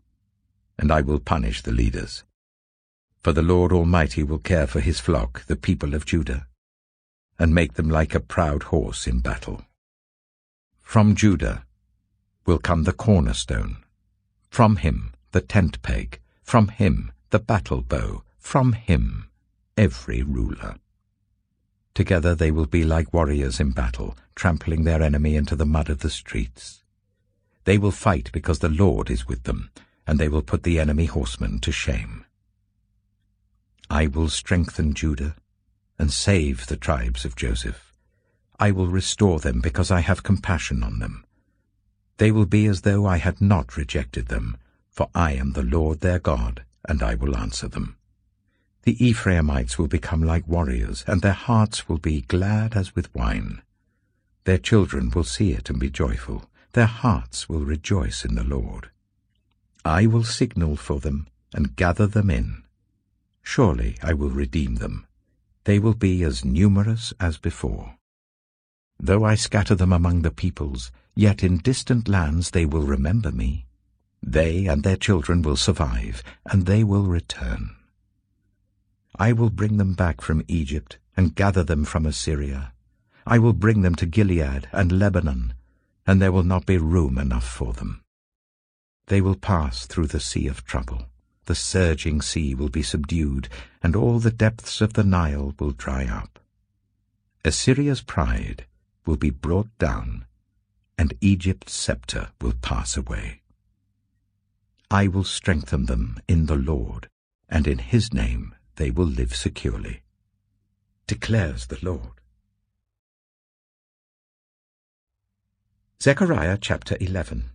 and 0.79 0.93
I 0.93 1.01
will 1.01 1.19
punish 1.19 1.63
the 1.63 1.73
leaders. 1.73 2.23
For 3.19 3.33
the 3.33 3.43
Lord 3.43 3.73
Almighty 3.73 4.23
will 4.23 4.39
care 4.39 4.67
for 4.67 4.81
his 4.81 5.01
flock, 5.01 5.45
the 5.47 5.57
people 5.57 5.95
of 5.95 6.05
Judah, 6.07 6.47
and 7.39 7.55
make 7.55 7.75
them 7.75 7.89
like 7.89 8.15
a 8.15 8.21
proud 8.21 8.65
horse 8.65 9.07
in 9.07 9.21
battle. 9.21 9.65
From 10.81 11.15
Judah 11.15 11.65
will 12.45 12.59
come 12.59 12.85
the 12.85 12.93
cornerstone, 12.93 13.79
from 14.51 14.77
him 14.77 15.15
the 15.33 15.41
tent 15.41 15.81
peg, 15.83 16.21
from 16.43 16.69
him 16.69 17.13
the 17.31 17.39
battle 17.39 17.81
bow, 17.81 18.23
from 18.39 18.73
him 18.73 19.31
every 19.77 20.23
ruler. 20.23 20.77
Together 21.95 22.35
they 22.35 22.51
will 22.51 22.67
be 22.67 22.85
like 22.85 23.13
warriors 23.13 23.61
in 23.61 23.71
battle, 23.71 24.17
trampling 24.35 24.85
their 24.85 25.03
enemy 25.03 25.37
into 25.37 25.57
the 25.57 25.67
mud 25.67 25.89
of 25.89 26.01
the 26.01 26.11
streets. 26.11 26.83
They 27.65 27.79
will 27.79 27.93
fight 27.93 28.31
because 28.33 28.59
the 28.59 28.69
Lord 28.69 29.11
is 29.11 29.29
with 29.29 29.45
them, 29.45 29.71
and 30.07 30.19
they 30.19 30.29
will 30.29 30.43
put 30.43 30.65
the 30.65 30.81
enemy 30.81 31.07
horsemen 31.07 31.61
to 31.61 31.73
shame. 31.73 32.25
I 33.89 34.07
will 34.07 34.29
strengthen 34.29 34.95
Judah 34.95 35.37
and 35.99 36.13
save 36.13 36.67
the 36.67 36.77
tribes 36.77 37.25
of 37.25 37.37
Joseph. 37.37 37.93
I 38.59 38.71
will 38.71 38.89
restore 38.89 39.41
them 39.41 39.61
because 39.61 39.91
I 39.91 40.01
have 40.01 40.23
compassion 40.23 40.83
on 40.83 40.99
them. 40.99 41.25
They 42.17 42.33
will 42.33 42.47
be 42.47 42.67
as 42.67 42.83
though 42.83 43.07
I 43.07 43.19
had 43.19 43.41
not 43.41 43.77
rejected 43.77 44.29
them, 44.29 44.57
for 44.91 45.09
I 45.15 45.33
am 45.33 45.53
the 45.53 45.63
Lord 45.63 46.01
their 46.01 46.19
God, 46.19 46.65
and 46.89 47.03
I 47.03 47.15
will 47.15 47.37
answer 47.37 47.69
them. 47.69 47.97
The 48.83 48.97
Ephraimites 49.05 49.79
will 49.79 49.89
become 49.89 50.23
like 50.23 50.49
warriors, 50.49 51.05
and 51.07 51.21
their 51.21 51.33
hearts 51.33 51.89
will 51.89 51.99
be 51.99 52.23
glad 52.23 52.77
as 52.77 52.95
with 52.95 53.15
wine. 53.15 53.63
Their 54.45 54.59
children 54.59 55.11
will 55.11 55.25
see 55.25 55.53
it 55.53 55.69
and 55.69 55.79
be 55.79 55.91
joyful. 55.91 56.51
Their 56.73 56.87
hearts 56.87 57.49
will 57.49 57.65
rejoice 57.65 58.25
in 58.25 58.37
the 58.37 58.45
Lord. 58.45 58.91
I 59.85 60.07
will 60.07 60.25
signal 60.25 60.77
for 60.77 61.01
them 61.01 61.27
and 61.53 61.77
gather 61.77 62.07
them 62.07 62.31
in. 62.31 62.63
Surely 63.43 63.97
I 64.03 64.15
will 64.15 64.31
redeem 64.31 64.77
them. 64.77 65.07
They 65.65 65.79
will 65.79 65.95
be 65.95 66.23
as 66.23 66.45
numerous 66.45 67.13
as 67.21 67.37
before. 67.37 67.97
Though 68.99 69.25
I 69.25 69.35
scatter 69.35 69.75
them 69.75 69.93
among 69.93 70.23
the 70.23 70.31
peoples, 70.31 70.91
yet 71.15 71.43
in 71.43 71.59
distant 71.59 72.09
lands 72.09 72.51
they 72.51 72.67
will 72.67 72.83
remember 72.83 73.33
me. 73.33 73.67
They 74.23 74.67
and 74.67 74.83
their 74.83 74.97
children 74.97 75.43
will 75.43 75.57
survive, 75.57 76.23
and 76.47 76.67
they 76.67 76.85
will 76.85 77.05
return. 77.05 77.77
I 79.19 79.33
will 79.33 79.51
bring 79.51 79.77
them 79.77 79.95
back 79.95 80.21
from 80.21 80.45
Egypt 80.49 80.99
and 81.17 81.35
gather 81.35 81.63
them 81.63 81.85
from 81.85 82.07
Assyria. 82.07 82.73
I 83.27 83.39
will 83.39 83.53
bring 83.53 83.83
them 83.83 83.95
to 83.97 84.07
Gilead 84.07 84.69
and 84.73 84.99
Lebanon, 84.99 85.55
and 86.07 86.21
there 86.21 86.33
will 86.33 86.43
not 86.43 86.67
be 86.67 86.79
room 86.79 87.19
enough 87.19 87.47
for 87.47 87.73
them. 87.73 88.03
They 89.07 89.21
will 89.21 89.37
pass 89.37 89.87
through 89.87 90.07
the 90.07 90.21
sea 90.21 90.47
of 90.47 90.65
trouble. 90.65 91.07
The 91.47 91.55
surging 91.55 92.23
sea 92.23 92.55
will 92.55 92.69
be 92.69 92.83
subdued, 92.83 93.49
and 93.83 93.97
all 93.97 94.21
the 94.21 94.31
depths 94.31 94.81
of 94.81 94.93
the 94.93 95.05
Nile 95.05 95.55
will 95.59 95.73
dry 95.73 96.07
up. 96.07 96.39
Assyria's 97.45 98.03
pride 98.03 98.67
will 99.05 99.17
be 99.17 99.31
brought 99.31 99.77
down, 99.79 100.27
and 100.97 101.15
Egypt's 101.21 101.73
scepter 101.73 102.29
will 102.41 102.55
pass 102.63 102.97
away. 102.97 103.40
I 104.93 105.07
will 105.07 105.23
strengthen 105.23 105.87
them 105.87 106.19
in 106.27 106.47
the 106.47 106.57
Lord, 106.57 107.09
and 107.49 107.69
in 107.69 107.79
his 107.79 108.13
name 108.13 108.57
they 108.75 108.91
will 108.91 109.07
live 109.07 109.37
securely, 109.37 110.03
declares 111.07 111.67
the 111.67 111.79
Lord. 111.81 112.21
Zechariah 116.03 116.59
chapter 116.61 116.97
11 117.01 117.51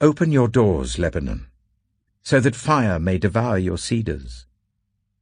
Open 0.00 0.32
your 0.32 0.48
doors, 0.48 0.98
Lebanon, 0.98 1.48
so 2.22 2.40
that 2.40 2.56
fire 2.56 2.98
may 2.98 3.18
devour 3.18 3.58
your 3.58 3.76
cedars. 3.76 4.46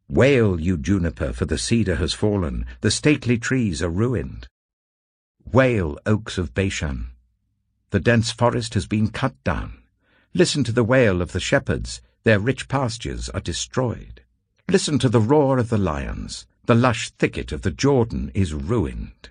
Wail, 0.08 0.60
you 0.60 0.76
juniper, 0.76 1.32
for 1.32 1.46
the 1.46 1.58
cedar 1.58 1.96
has 1.96 2.12
fallen, 2.12 2.64
the 2.80 2.92
stately 2.92 3.38
trees 3.38 3.82
are 3.82 3.90
ruined. 3.90 4.46
Wail, 5.50 5.98
oaks 6.06 6.38
of 6.38 6.54
Bashan, 6.54 7.10
the 7.90 7.98
dense 7.98 8.30
forest 8.30 8.74
has 8.74 8.86
been 8.86 9.08
cut 9.08 9.34
down. 9.42 9.79
Listen 10.32 10.62
to 10.64 10.72
the 10.72 10.84
wail 10.84 11.20
of 11.20 11.32
the 11.32 11.40
shepherds, 11.40 12.00
their 12.22 12.38
rich 12.38 12.68
pastures 12.68 13.28
are 13.30 13.40
destroyed. 13.40 14.22
Listen 14.68 14.98
to 15.00 15.08
the 15.08 15.20
roar 15.20 15.58
of 15.58 15.70
the 15.70 15.78
lions, 15.78 16.46
the 16.66 16.74
lush 16.74 17.10
thicket 17.10 17.50
of 17.50 17.62
the 17.62 17.70
Jordan 17.72 18.30
is 18.32 18.54
ruined. 18.54 19.30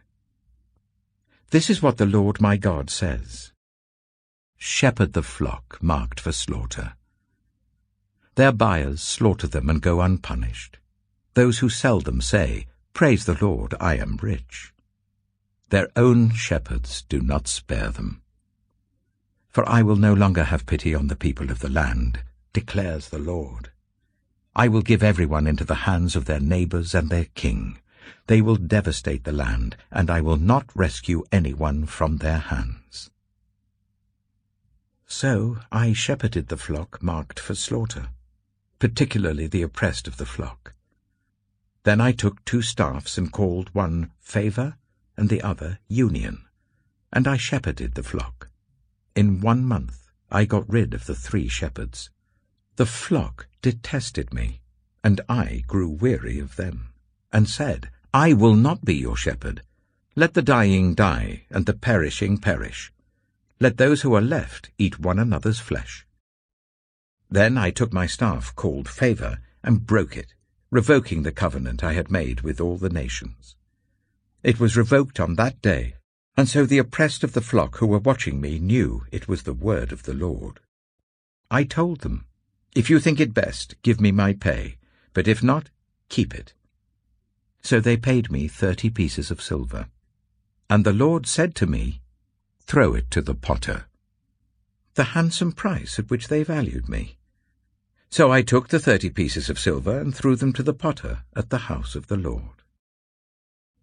This 1.52 1.70
is 1.70 1.82
what 1.82 1.98
the 1.98 2.06
Lord 2.06 2.42
my 2.42 2.58
God 2.58 2.90
says. 2.90 3.54
Shepherd 4.58 5.14
the 5.14 5.24
flock 5.24 5.82
marked 5.82 6.20
for 6.20 6.34
slaughter. 6.34 6.94
Their 8.36 8.52
buyers 8.52 9.02
slaughter 9.02 9.48
them 9.48 9.70
and 9.70 9.82
go 9.82 10.02
unpunished. 10.02 10.80
Those 11.34 11.60
who 11.60 11.70
sell 11.70 12.02
them 12.02 12.20
say, 12.20 12.68
Praise 12.94 13.26
the 13.26 13.38
Lord, 13.40 13.74
I 13.80 13.96
am 13.96 14.20
rich. 14.22 14.74
Their 15.70 15.88
own 15.96 16.32
shepherds 16.32 17.04
do 17.04 17.22
not 17.22 17.48
spare 17.48 17.90
them. 17.90 18.22
For 19.50 19.68
I 19.68 19.82
will 19.82 19.96
no 19.96 20.14
longer 20.14 20.44
have 20.46 20.66
pity 20.66 20.94
on 20.94 21.08
the 21.08 21.16
people 21.16 21.50
of 21.50 21.60
the 21.60 21.70
land, 21.70 22.22
declares 22.54 23.10
the 23.10 23.20
Lord. 23.20 23.72
I 24.56 24.68
will 24.68 24.82
give 24.82 25.02
everyone 25.02 25.48
into 25.48 25.64
the 25.64 25.86
hands 25.90 26.16
of 26.16 26.26
their 26.26 26.40
neighbors 26.40 26.94
and 26.94 27.10
their 27.10 27.26
king. 27.26 27.80
They 28.28 28.42
will 28.42 28.58
devastate 28.58 29.24
the 29.24 29.32
land, 29.32 29.76
and 29.92 30.10
I 30.10 30.22
will 30.22 30.38
not 30.38 30.70
rescue 30.76 31.24
anyone 31.32 31.86
from 31.86 32.18
their 32.18 32.40
hands. 32.40 33.10
So 35.08 35.60
I 35.72 35.94
shepherded 35.94 36.50
the 36.50 36.58
flock 36.58 37.02
marked 37.02 37.40
for 37.40 37.56
slaughter, 37.56 38.10
particularly 38.78 39.48
the 39.48 39.64
oppressed 39.64 40.08
of 40.08 40.18
the 40.18 40.26
flock. 40.26 40.74
Then 41.84 42.00
I 42.00 42.12
took 42.12 42.46
two 42.46 42.62
staffs 42.62 43.18
and 43.18 43.32
called 43.32 43.70
one 43.74 44.12
Favor 44.20 44.76
and 45.18 45.30
the 45.30 45.42
other 45.42 45.80
Union, 45.88 46.46
and 47.12 47.28
I 47.28 47.38
shepherded 47.38 47.96
the 47.96 48.04
flock. 48.04 48.49
In 49.20 49.42
one 49.42 49.66
month 49.66 50.08
I 50.32 50.46
got 50.46 50.70
rid 50.70 50.94
of 50.94 51.06
the 51.06 51.14
three 51.14 51.50
shepherds. 51.50 52.10
The 52.78 52.86
flock 52.86 53.48
detested 53.62 54.34
me, 54.34 54.62
and 55.04 55.20
I 55.28 55.66
grew 55.68 55.90
weary 55.90 56.40
of 56.40 56.56
them, 56.56 56.94
and 57.34 57.50
said, 57.50 57.90
I 58.14 58.32
will 58.32 58.56
not 58.56 58.86
be 58.86 58.96
your 58.96 59.18
shepherd. 59.18 59.62
Let 60.16 60.36
the 60.36 60.42
dying 60.42 60.96
die, 60.96 61.44
and 61.50 61.66
the 61.66 61.74
perishing 61.74 62.38
perish. 62.38 62.94
Let 63.60 63.76
those 63.76 64.04
who 64.04 64.16
are 64.16 64.22
left 64.22 64.72
eat 64.78 65.02
one 65.02 65.20
another's 65.20 65.60
flesh. 65.60 66.08
Then 67.30 67.58
I 67.58 67.72
took 67.72 67.92
my 67.92 68.06
staff, 68.06 68.56
called 68.56 68.88
Favour, 68.88 69.40
and 69.62 69.86
broke 69.86 70.16
it, 70.16 70.34
revoking 70.72 71.24
the 71.24 71.34
covenant 71.34 71.84
I 71.84 71.92
had 71.92 72.10
made 72.10 72.40
with 72.40 72.62
all 72.62 72.78
the 72.78 72.96
nations. 73.04 73.58
It 74.44 74.62
was 74.62 74.78
revoked 74.78 75.20
on 75.20 75.36
that 75.36 75.62
day, 75.62 75.96
and 76.40 76.48
so 76.48 76.66
the 76.66 76.78
oppressed 76.78 77.26
of 77.26 77.34
the 77.34 77.42
flock 77.42 77.80
who 77.80 77.86
were 77.86 78.00
watching 78.00 78.40
me 78.40 78.60
knew 78.60 79.04
it 79.12 79.28
was 79.28 79.44
the 79.44 79.52
word 79.52 79.92
of 79.92 80.04
the 80.04 80.14
Lord. 80.14 80.62
I 81.52 81.66
told 81.66 82.00
them, 82.00 82.24
If 82.74 82.90
you 82.90 82.98
think 83.02 83.20
it 83.20 83.34
best, 83.34 83.76
give 83.82 84.00
me 84.00 84.14
my 84.14 84.32
pay, 84.32 84.78
but 85.14 85.28
if 85.28 85.44
not, 85.44 85.70
keep 86.08 86.34
it. 86.34 86.54
So 87.62 87.82
they 87.82 87.98
paid 87.98 88.32
me 88.32 88.48
thirty 88.48 88.90
pieces 88.90 89.32
of 89.32 89.42
silver. 89.42 89.88
And 90.70 90.86
the 90.86 90.94
Lord 90.94 91.28
said 91.28 91.56
to 91.56 91.68
me, 91.68 92.00
Throw 92.62 92.94
it 92.94 93.12
to 93.12 93.22
the 93.22 93.36
potter. 93.36 93.88
The 94.94 95.12
handsome 95.12 95.52
price 95.52 96.00
at 96.00 96.10
which 96.10 96.30
they 96.30 96.44
valued 96.44 96.88
me. 96.88 97.18
So 98.10 98.32
I 98.32 98.44
took 98.44 98.70
the 98.70 98.80
thirty 98.80 99.10
pieces 99.10 99.50
of 99.50 99.60
silver 99.60 100.00
and 100.00 100.16
threw 100.16 100.38
them 100.38 100.54
to 100.54 100.64
the 100.64 100.74
potter 100.74 101.26
at 101.36 101.50
the 101.50 101.68
house 101.68 101.96
of 101.96 102.08
the 102.08 102.16
Lord. 102.16 102.64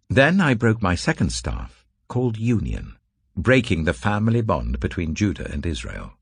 Then 0.09 0.41
I 0.41 0.55
broke 0.55 0.81
my 0.81 0.95
second 0.95 1.31
staff, 1.31 1.76
called 2.07 2.37
Union, 2.37 2.97
breaking 3.35 3.83
the 3.83 3.93
family 3.93 4.41
bond 4.41 4.79
between 4.79 5.15
Judah 5.15 5.51
and 5.51 5.65
Israel. 5.65 6.13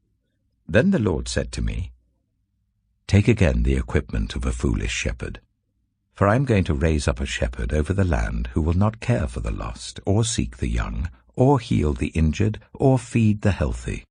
Then 0.68 0.92
the 0.92 1.00
Lord 1.00 1.28
said 1.28 1.52
to 1.54 1.62
me, 1.62 1.92
Take 3.08 3.28
again 3.28 3.64
the 3.64 3.76
equipment 3.76 4.36
of 4.36 4.46
a 4.46 4.52
foolish 4.52 4.92
shepherd 4.92 5.40
for 6.16 6.30
I 6.30 6.36
am 6.36 6.46
going 6.46 6.64
to 6.64 6.74
raise 6.74 7.10
up 7.10 7.20
a 7.20 7.26
shepherd 7.26 7.74
over 7.74 7.94
the 7.94 8.06
land 8.06 8.48
who 8.54 8.62
will 8.62 8.74
not 8.74 9.02
care 9.02 9.28
for 9.28 9.42
the 9.42 9.52
lost, 9.52 10.00
or 10.06 10.24
seek 10.24 10.58
the 10.58 10.70
young, 10.70 11.10
or 11.36 11.60
heal 11.60 11.92
the 11.92 12.08
injured, 12.08 12.60
or 12.74 12.98
feed 12.98 13.42
the 13.42 13.52
healthy, 13.52 14.06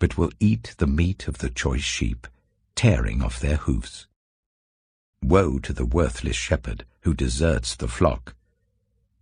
but 0.00 0.18
will 0.18 0.32
eat 0.40 0.74
the 0.78 0.86
meat 0.88 1.28
of 1.28 1.38
the 1.38 1.48
choice 1.48 1.82
sheep, 1.82 2.26
tearing 2.74 3.22
off 3.22 3.38
their 3.38 3.56
hoofs. 3.56 4.08
Woe 5.22 5.60
to 5.60 5.72
the 5.72 5.86
worthless 5.86 6.36
shepherd 6.36 6.84
who 7.02 7.14
deserts 7.14 7.76
the 7.76 7.88
flock. 7.88 8.34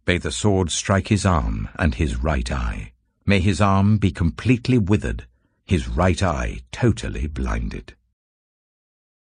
May 0.07 0.19
the 0.19 0.31
sword 0.31 0.71
strike 0.71 1.09
his 1.09 1.27
arm 1.27 1.69
and 1.77 1.97
his 1.97 2.23
right 2.23 2.53
eye. 2.53 2.93
May 3.25 3.41
his 3.41 3.61
arm 3.61 3.99
be 3.99 4.13
completely 4.13 4.79
withered, 4.79 5.27
his 5.65 5.89
right 5.89 6.23
eye 6.23 6.61
totally 6.71 7.27
blinded. 7.27 7.95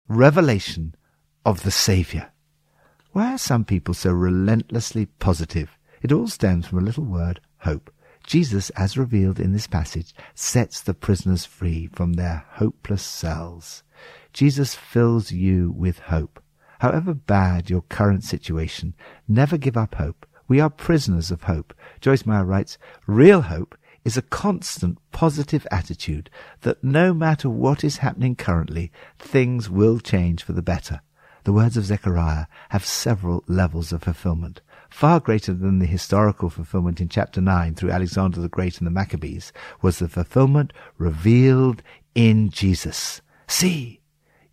Revelation 0.08 0.94
of 1.44 1.64
the 1.64 1.72
Saviour. 1.72 2.32
Why 3.14 3.34
are 3.34 3.40
some 3.40 3.66
people 3.66 3.96
so 3.96 4.12
relentlessly 4.12 5.08
positive? 5.08 5.76
It 6.04 6.12
all 6.12 6.28
stems 6.28 6.68
from 6.68 6.78
a 6.78 6.84
little 6.84 7.06
word, 7.06 7.42
hope. 7.60 7.92
Jesus, 8.28 8.70
as 8.72 8.96
revealed 8.96 9.40
in 9.40 9.54
this 9.54 9.66
passage, 9.66 10.14
sets 10.36 10.82
the 10.82 10.94
prisoners 10.94 11.46
free 11.46 11.88
from 11.88 12.14
their 12.14 12.46
hopeless 12.54 13.02
cells. 13.02 13.82
Jesus 14.34 14.76
fills 14.76 15.32
you 15.32 15.72
with 15.72 15.98
hope. 15.98 16.44
However 16.80 17.16
bad 17.16 17.72
your 17.72 17.82
current 17.82 18.24
situation, 18.24 18.94
never 19.28 19.58
give 19.58 19.78
up 19.78 19.96
hope. 19.96 20.28
We 20.48 20.60
are 20.60 20.70
prisoners 20.70 21.32
of 21.32 21.44
hope. 21.44 21.74
Joyce 22.02 22.26
Meyer 22.26 22.46
writes, 22.46 22.78
real 23.08 23.42
hope 23.42 23.78
is 24.04 24.16
a 24.16 24.22
constant 24.22 25.00
positive 25.12 25.66
attitude 25.72 26.30
that 26.62 26.84
no 26.84 27.14
matter 27.14 27.50
what 27.50 27.84
is 27.84 27.98
happening 27.98 28.36
currently, 28.36 28.92
things 29.18 29.70
will 29.70 30.00
change 30.00 30.44
for 30.44 30.54
the 30.54 30.62
better. 30.62 31.02
The 31.46 31.54
words 31.54 31.78
of 31.78 31.86
Zechariah 31.86 32.46
have 32.70 32.86
several 32.86 33.44
levels 33.48 33.92
of 33.92 34.04
fulfillment. 34.04 34.62
Far 34.90 35.20
greater 35.20 35.54
than 35.54 35.80
the 35.80 35.86
historical 35.86 36.50
fulfillment 36.50 37.02
in 37.02 37.10
chapter 37.10 37.42
9 37.42 37.76
through 37.76 37.92
Alexander 37.92 38.40
the 38.40 38.50
Great 38.50 38.78
and 38.78 38.88
the 38.88 38.92
Maccabees 38.92 39.52
was 39.82 40.00
the 40.00 40.08
fulfillment 40.08 40.72
revealed 40.98 41.84
in 42.14 42.50
Jesus. 42.50 43.22
See, 43.48 44.02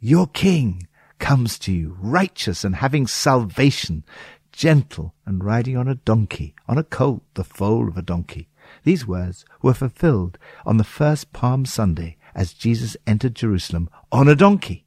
your 0.00 0.26
king 0.26 0.86
comes 1.18 1.58
to 1.60 1.72
you, 1.72 1.96
righteous 2.00 2.64
and 2.64 2.74
having 2.74 3.06
salvation, 3.06 4.04
gentle 4.52 5.14
and 5.26 5.42
riding 5.42 5.76
on 5.76 5.88
a 5.88 5.94
donkey, 5.94 6.54
on 6.68 6.78
a 6.78 6.84
colt, 6.84 7.22
the 7.34 7.44
foal 7.44 7.88
of 7.88 7.96
a 7.96 8.02
donkey. 8.02 8.48
These 8.84 9.06
words 9.06 9.44
were 9.60 9.74
fulfilled 9.74 10.38
on 10.64 10.76
the 10.76 10.84
first 10.84 11.32
Palm 11.32 11.66
Sunday 11.66 12.16
as 12.34 12.52
Jesus 12.52 12.96
entered 13.06 13.34
Jerusalem 13.34 13.90
on 14.10 14.28
a 14.28 14.36
donkey. 14.36 14.86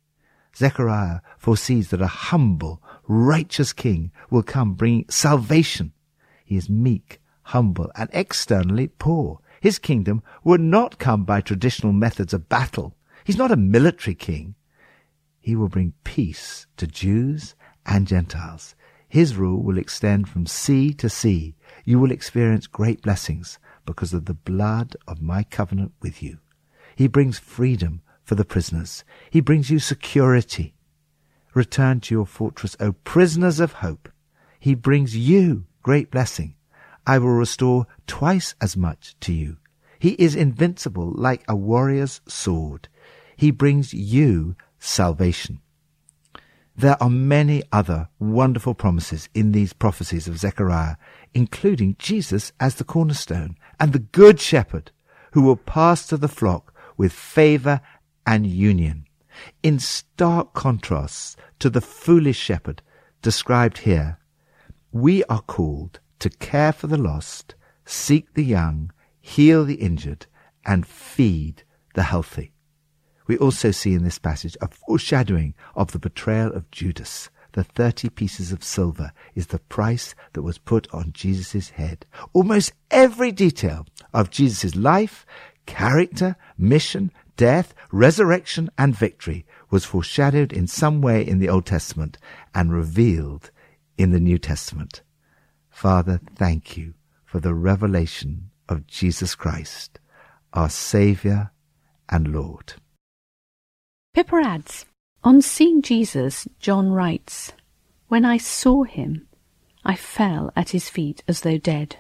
Zechariah 0.56 1.20
foresees 1.38 1.90
that 1.90 2.02
a 2.02 2.08
humble, 2.08 2.82
righteous 3.08 3.74
king 3.74 4.12
will 4.30 4.44
come 4.44 4.74
bringing 4.74 5.06
salvation. 5.10 5.92
He 6.46 6.56
is 6.56 6.70
meek, 6.70 7.20
humble, 7.44 7.92
and 7.96 8.10
externally 8.14 8.88
poor. 8.88 9.40
His 9.60 9.80
kingdom 9.80 10.24
would 10.44 10.62
not 10.62 11.00
come 11.00 11.26
by 11.26 11.42
traditional 11.42 11.92
methods 11.92 12.34
of 12.34 12.48
battle. 12.48 12.96
He's 13.26 13.38
not 13.38 13.52
a 13.52 13.58
military 13.58 14.16
king. 14.16 14.56
He 15.42 15.56
will 15.56 15.70
bring 15.70 15.94
peace 16.04 16.68
to 16.78 16.88
Jews 16.88 17.56
and 17.86 18.08
Gentiles. 18.08 18.76
His 19.16 19.38
rule 19.38 19.64
will 19.64 19.78
extend 19.78 20.28
from 20.28 20.46
sea 20.46 20.94
to 20.96 21.08
sea. 21.08 21.56
You 21.86 22.00
will 22.02 22.12
experience 22.12 22.68
great 22.68 23.02
blessings 23.02 23.60
because 23.86 24.14
of 24.14 24.26
the 24.26 24.34
blood 24.34 24.98
of 25.08 25.22
my 25.22 25.44
covenant 25.44 25.94
with 26.02 26.22
you. 26.22 26.40
He 26.98 27.08
brings 27.08 27.40
freedom 27.40 28.02
for 28.26 28.36
the 28.36 28.44
prisoners. 28.44 29.06
He 29.32 29.40
brings 29.40 29.70
you 29.70 29.80
security. 29.80 30.76
Return 31.54 32.02
to 32.02 32.14
your 32.14 32.26
fortress, 32.26 32.76
O 32.82 32.92
prisoners 32.92 33.62
of 33.62 33.80
hope. 33.80 34.10
He 34.60 34.76
brings 34.76 35.16
you 35.16 35.66
great 35.82 36.12
blessing. 36.12 36.56
I 37.08 37.18
will 37.20 37.30
restore 37.30 37.88
twice 38.08 38.54
as 38.60 38.76
much 38.76 39.16
to 39.22 39.32
you. 39.32 39.56
He 39.98 40.16
is 40.20 40.36
invincible 40.36 41.14
like 41.16 41.46
a 41.48 41.56
warrior's 41.56 42.20
sword. 42.28 42.90
He 43.38 43.52
brings 43.52 43.94
you 43.94 44.58
salvation. 44.78 45.62
There 46.78 47.02
are 47.02 47.10
many 47.10 47.64
other 47.72 48.10
wonderful 48.20 48.74
promises 48.74 49.30
in 49.34 49.54
these 49.54 49.72
prophecies 49.72 50.28
of 50.28 50.38
Zechariah, 50.38 50.98
including 51.34 51.96
Jesus 51.98 52.52
as 52.60 52.76
the 52.76 52.84
cornerstone 52.84 53.56
and 53.80 53.94
the 53.94 54.00
good 54.00 54.42
shepherd 54.42 54.92
who 55.32 55.42
will 55.42 55.56
pasture 55.56 56.18
the 56.18 56.28
flock 56.28 56.74
with 56.98 57.14
favor 57.14 57.80
and 58.26 58.46
union. 58.46 59.06
In 59.64 59.80
stark 59.80 60.54
contrast 60.54 61.38
to 61.60 61.70
the 61.70 61.82
foolish 61.82 62.38
shepherd 62.38 62.82
described 63.22 63.80
here, 63.80 64.20
we 64.92 65.24
are 65.26 65.42
called 65.42 66.00
to 66.20 66.30
care 66.30 66.74
for 66.74 66.88
the 66.88 66.98
lost, 66.98 67.56
seek 67.86 68.34
the 68.34 68.44
young, 68.44 68.92
heal 69.22 69.64
the 69.64 69.76
injured, 69.76 70.26
and 70.66 70.86
feed 70.86 71.64
the 71.94 72.04
healthy. 72.04 72.55
We 73.28 73.38
also 73.38 73.72
see 73.72 73.94
in 73.94 74.04
this 74.04 74.20
passage 74.20 74.56
a 74.62 74.68
foreshadowing 74.68 75.56
of 75.76 75.92
the 75.92 76.00
betrayal 76.00 76.54
of 76.54 76.70
Judas. 76.72 77.30
The 77.54 77.64
thirty 77.64 78.10
pieces 78.10 78.52
of 78.52 78.64
silver 78.64 79.12
is 79.34 79.48
the 79.48 79.60
price 79.60 80.14
that 80.34 80.42
was 80.42 80.58
put 80.58 80.94
on 80.94 81.14
Jesus' 81.14 81.70
head. 81.70 82.06
Almost 82.34 82.74
every 82.92 83.32
detail 83.32 83.86
of 84.14 84.30
Jesus' 84.30 84.76
life, 84.76 85.26
character, 85.66 86.36
mission, 86.58 87.12
death, 87.38 87.74
resurrection, 87.92 88.70
and 88.78 88.96
victory 88.96 89.46
was 89.70 89.86
foreshadowed 89.86 90.52
in 90.54 90.68
some 90.68 91.02
way 91.02 91.26
in 91.26 91.40
the 91.40 91.50
Old 91.50 91.66
Testament 91.66 92.18
and 92.54 92.74
revealed 92.74 93.52
in 93.98 94.12
the 94.12 94.20
New 94.20 94.38
Testament. 94.38 95.02
Father, 95.70 96.20
thank 96.36 96.78
you 96.78 96.94
for 97.26 97.40
the 97.40 97.54
revelation 97.54 98.52
of 98.68 98.86
Jesus 98.88 99.34
Christ, 99.34 100.00
our 100.54 100.70
Saviour 100.70 101.52
and 102.10 102.34
Lord. 102.34 102.74
Pippa 104.16 104.38
adds, 104.38 104.86
On 105.26 105.42
seeing 105.42 105.82
Jesus, 105.82 106.48
John 106.62 106.90
writes, 106.94 107.52
When 108.08 108.24
I 108.24 108.38
saw 108.38 108.84
him, 108.84 109.28
I 109.84 109.96
fell 109.96 110.54
at 110.56 110.70
his 110.70 110.90
feet 110.90 111.22
as 111.28 111.42
though 111.42 111.58
dead. 111.58 111.98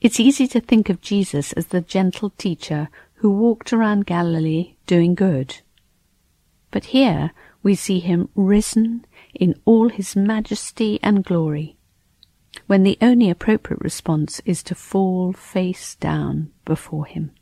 It's 0.00 0.20
easy 0.20 0.46
to 0.46 0.60
think 0.60 0.88
of 0.88 1.00
Jesus 1.00 1.52
as 1.54 1.66
the 1.66 1.80
gentle 1.80 2.30
teacher 2.38 2.90
who 3.14 3.32
walked 3.32 3.72
around 3.72 4.06
Galilee 4.06 4.76
doing 4.86 5.16
good. 5.16 5.60
But 6.70 6.84
here 6.94 7.32
we 7.60 7.74
see 7.74 7.98
him 7.98 8.28
risen 8.36 9.04
in 9.34 9.60
all 9.64 9.88
his 9.88 10.14
majesty 10.14 11.00
and 11.02 11.24
glory, 11.24 11.76
when 12.68 12.84
the 12.84 12.98
only 13.02 13.30
appropriate 13.30 13.82
response 13.82 14.40
is 14.44 14.62
to 14.62 14.76
fall 14.76 15.32
face 15.32 15.96
down 15.96 16.52
before 16.64 17.06
him. 17.06 17.32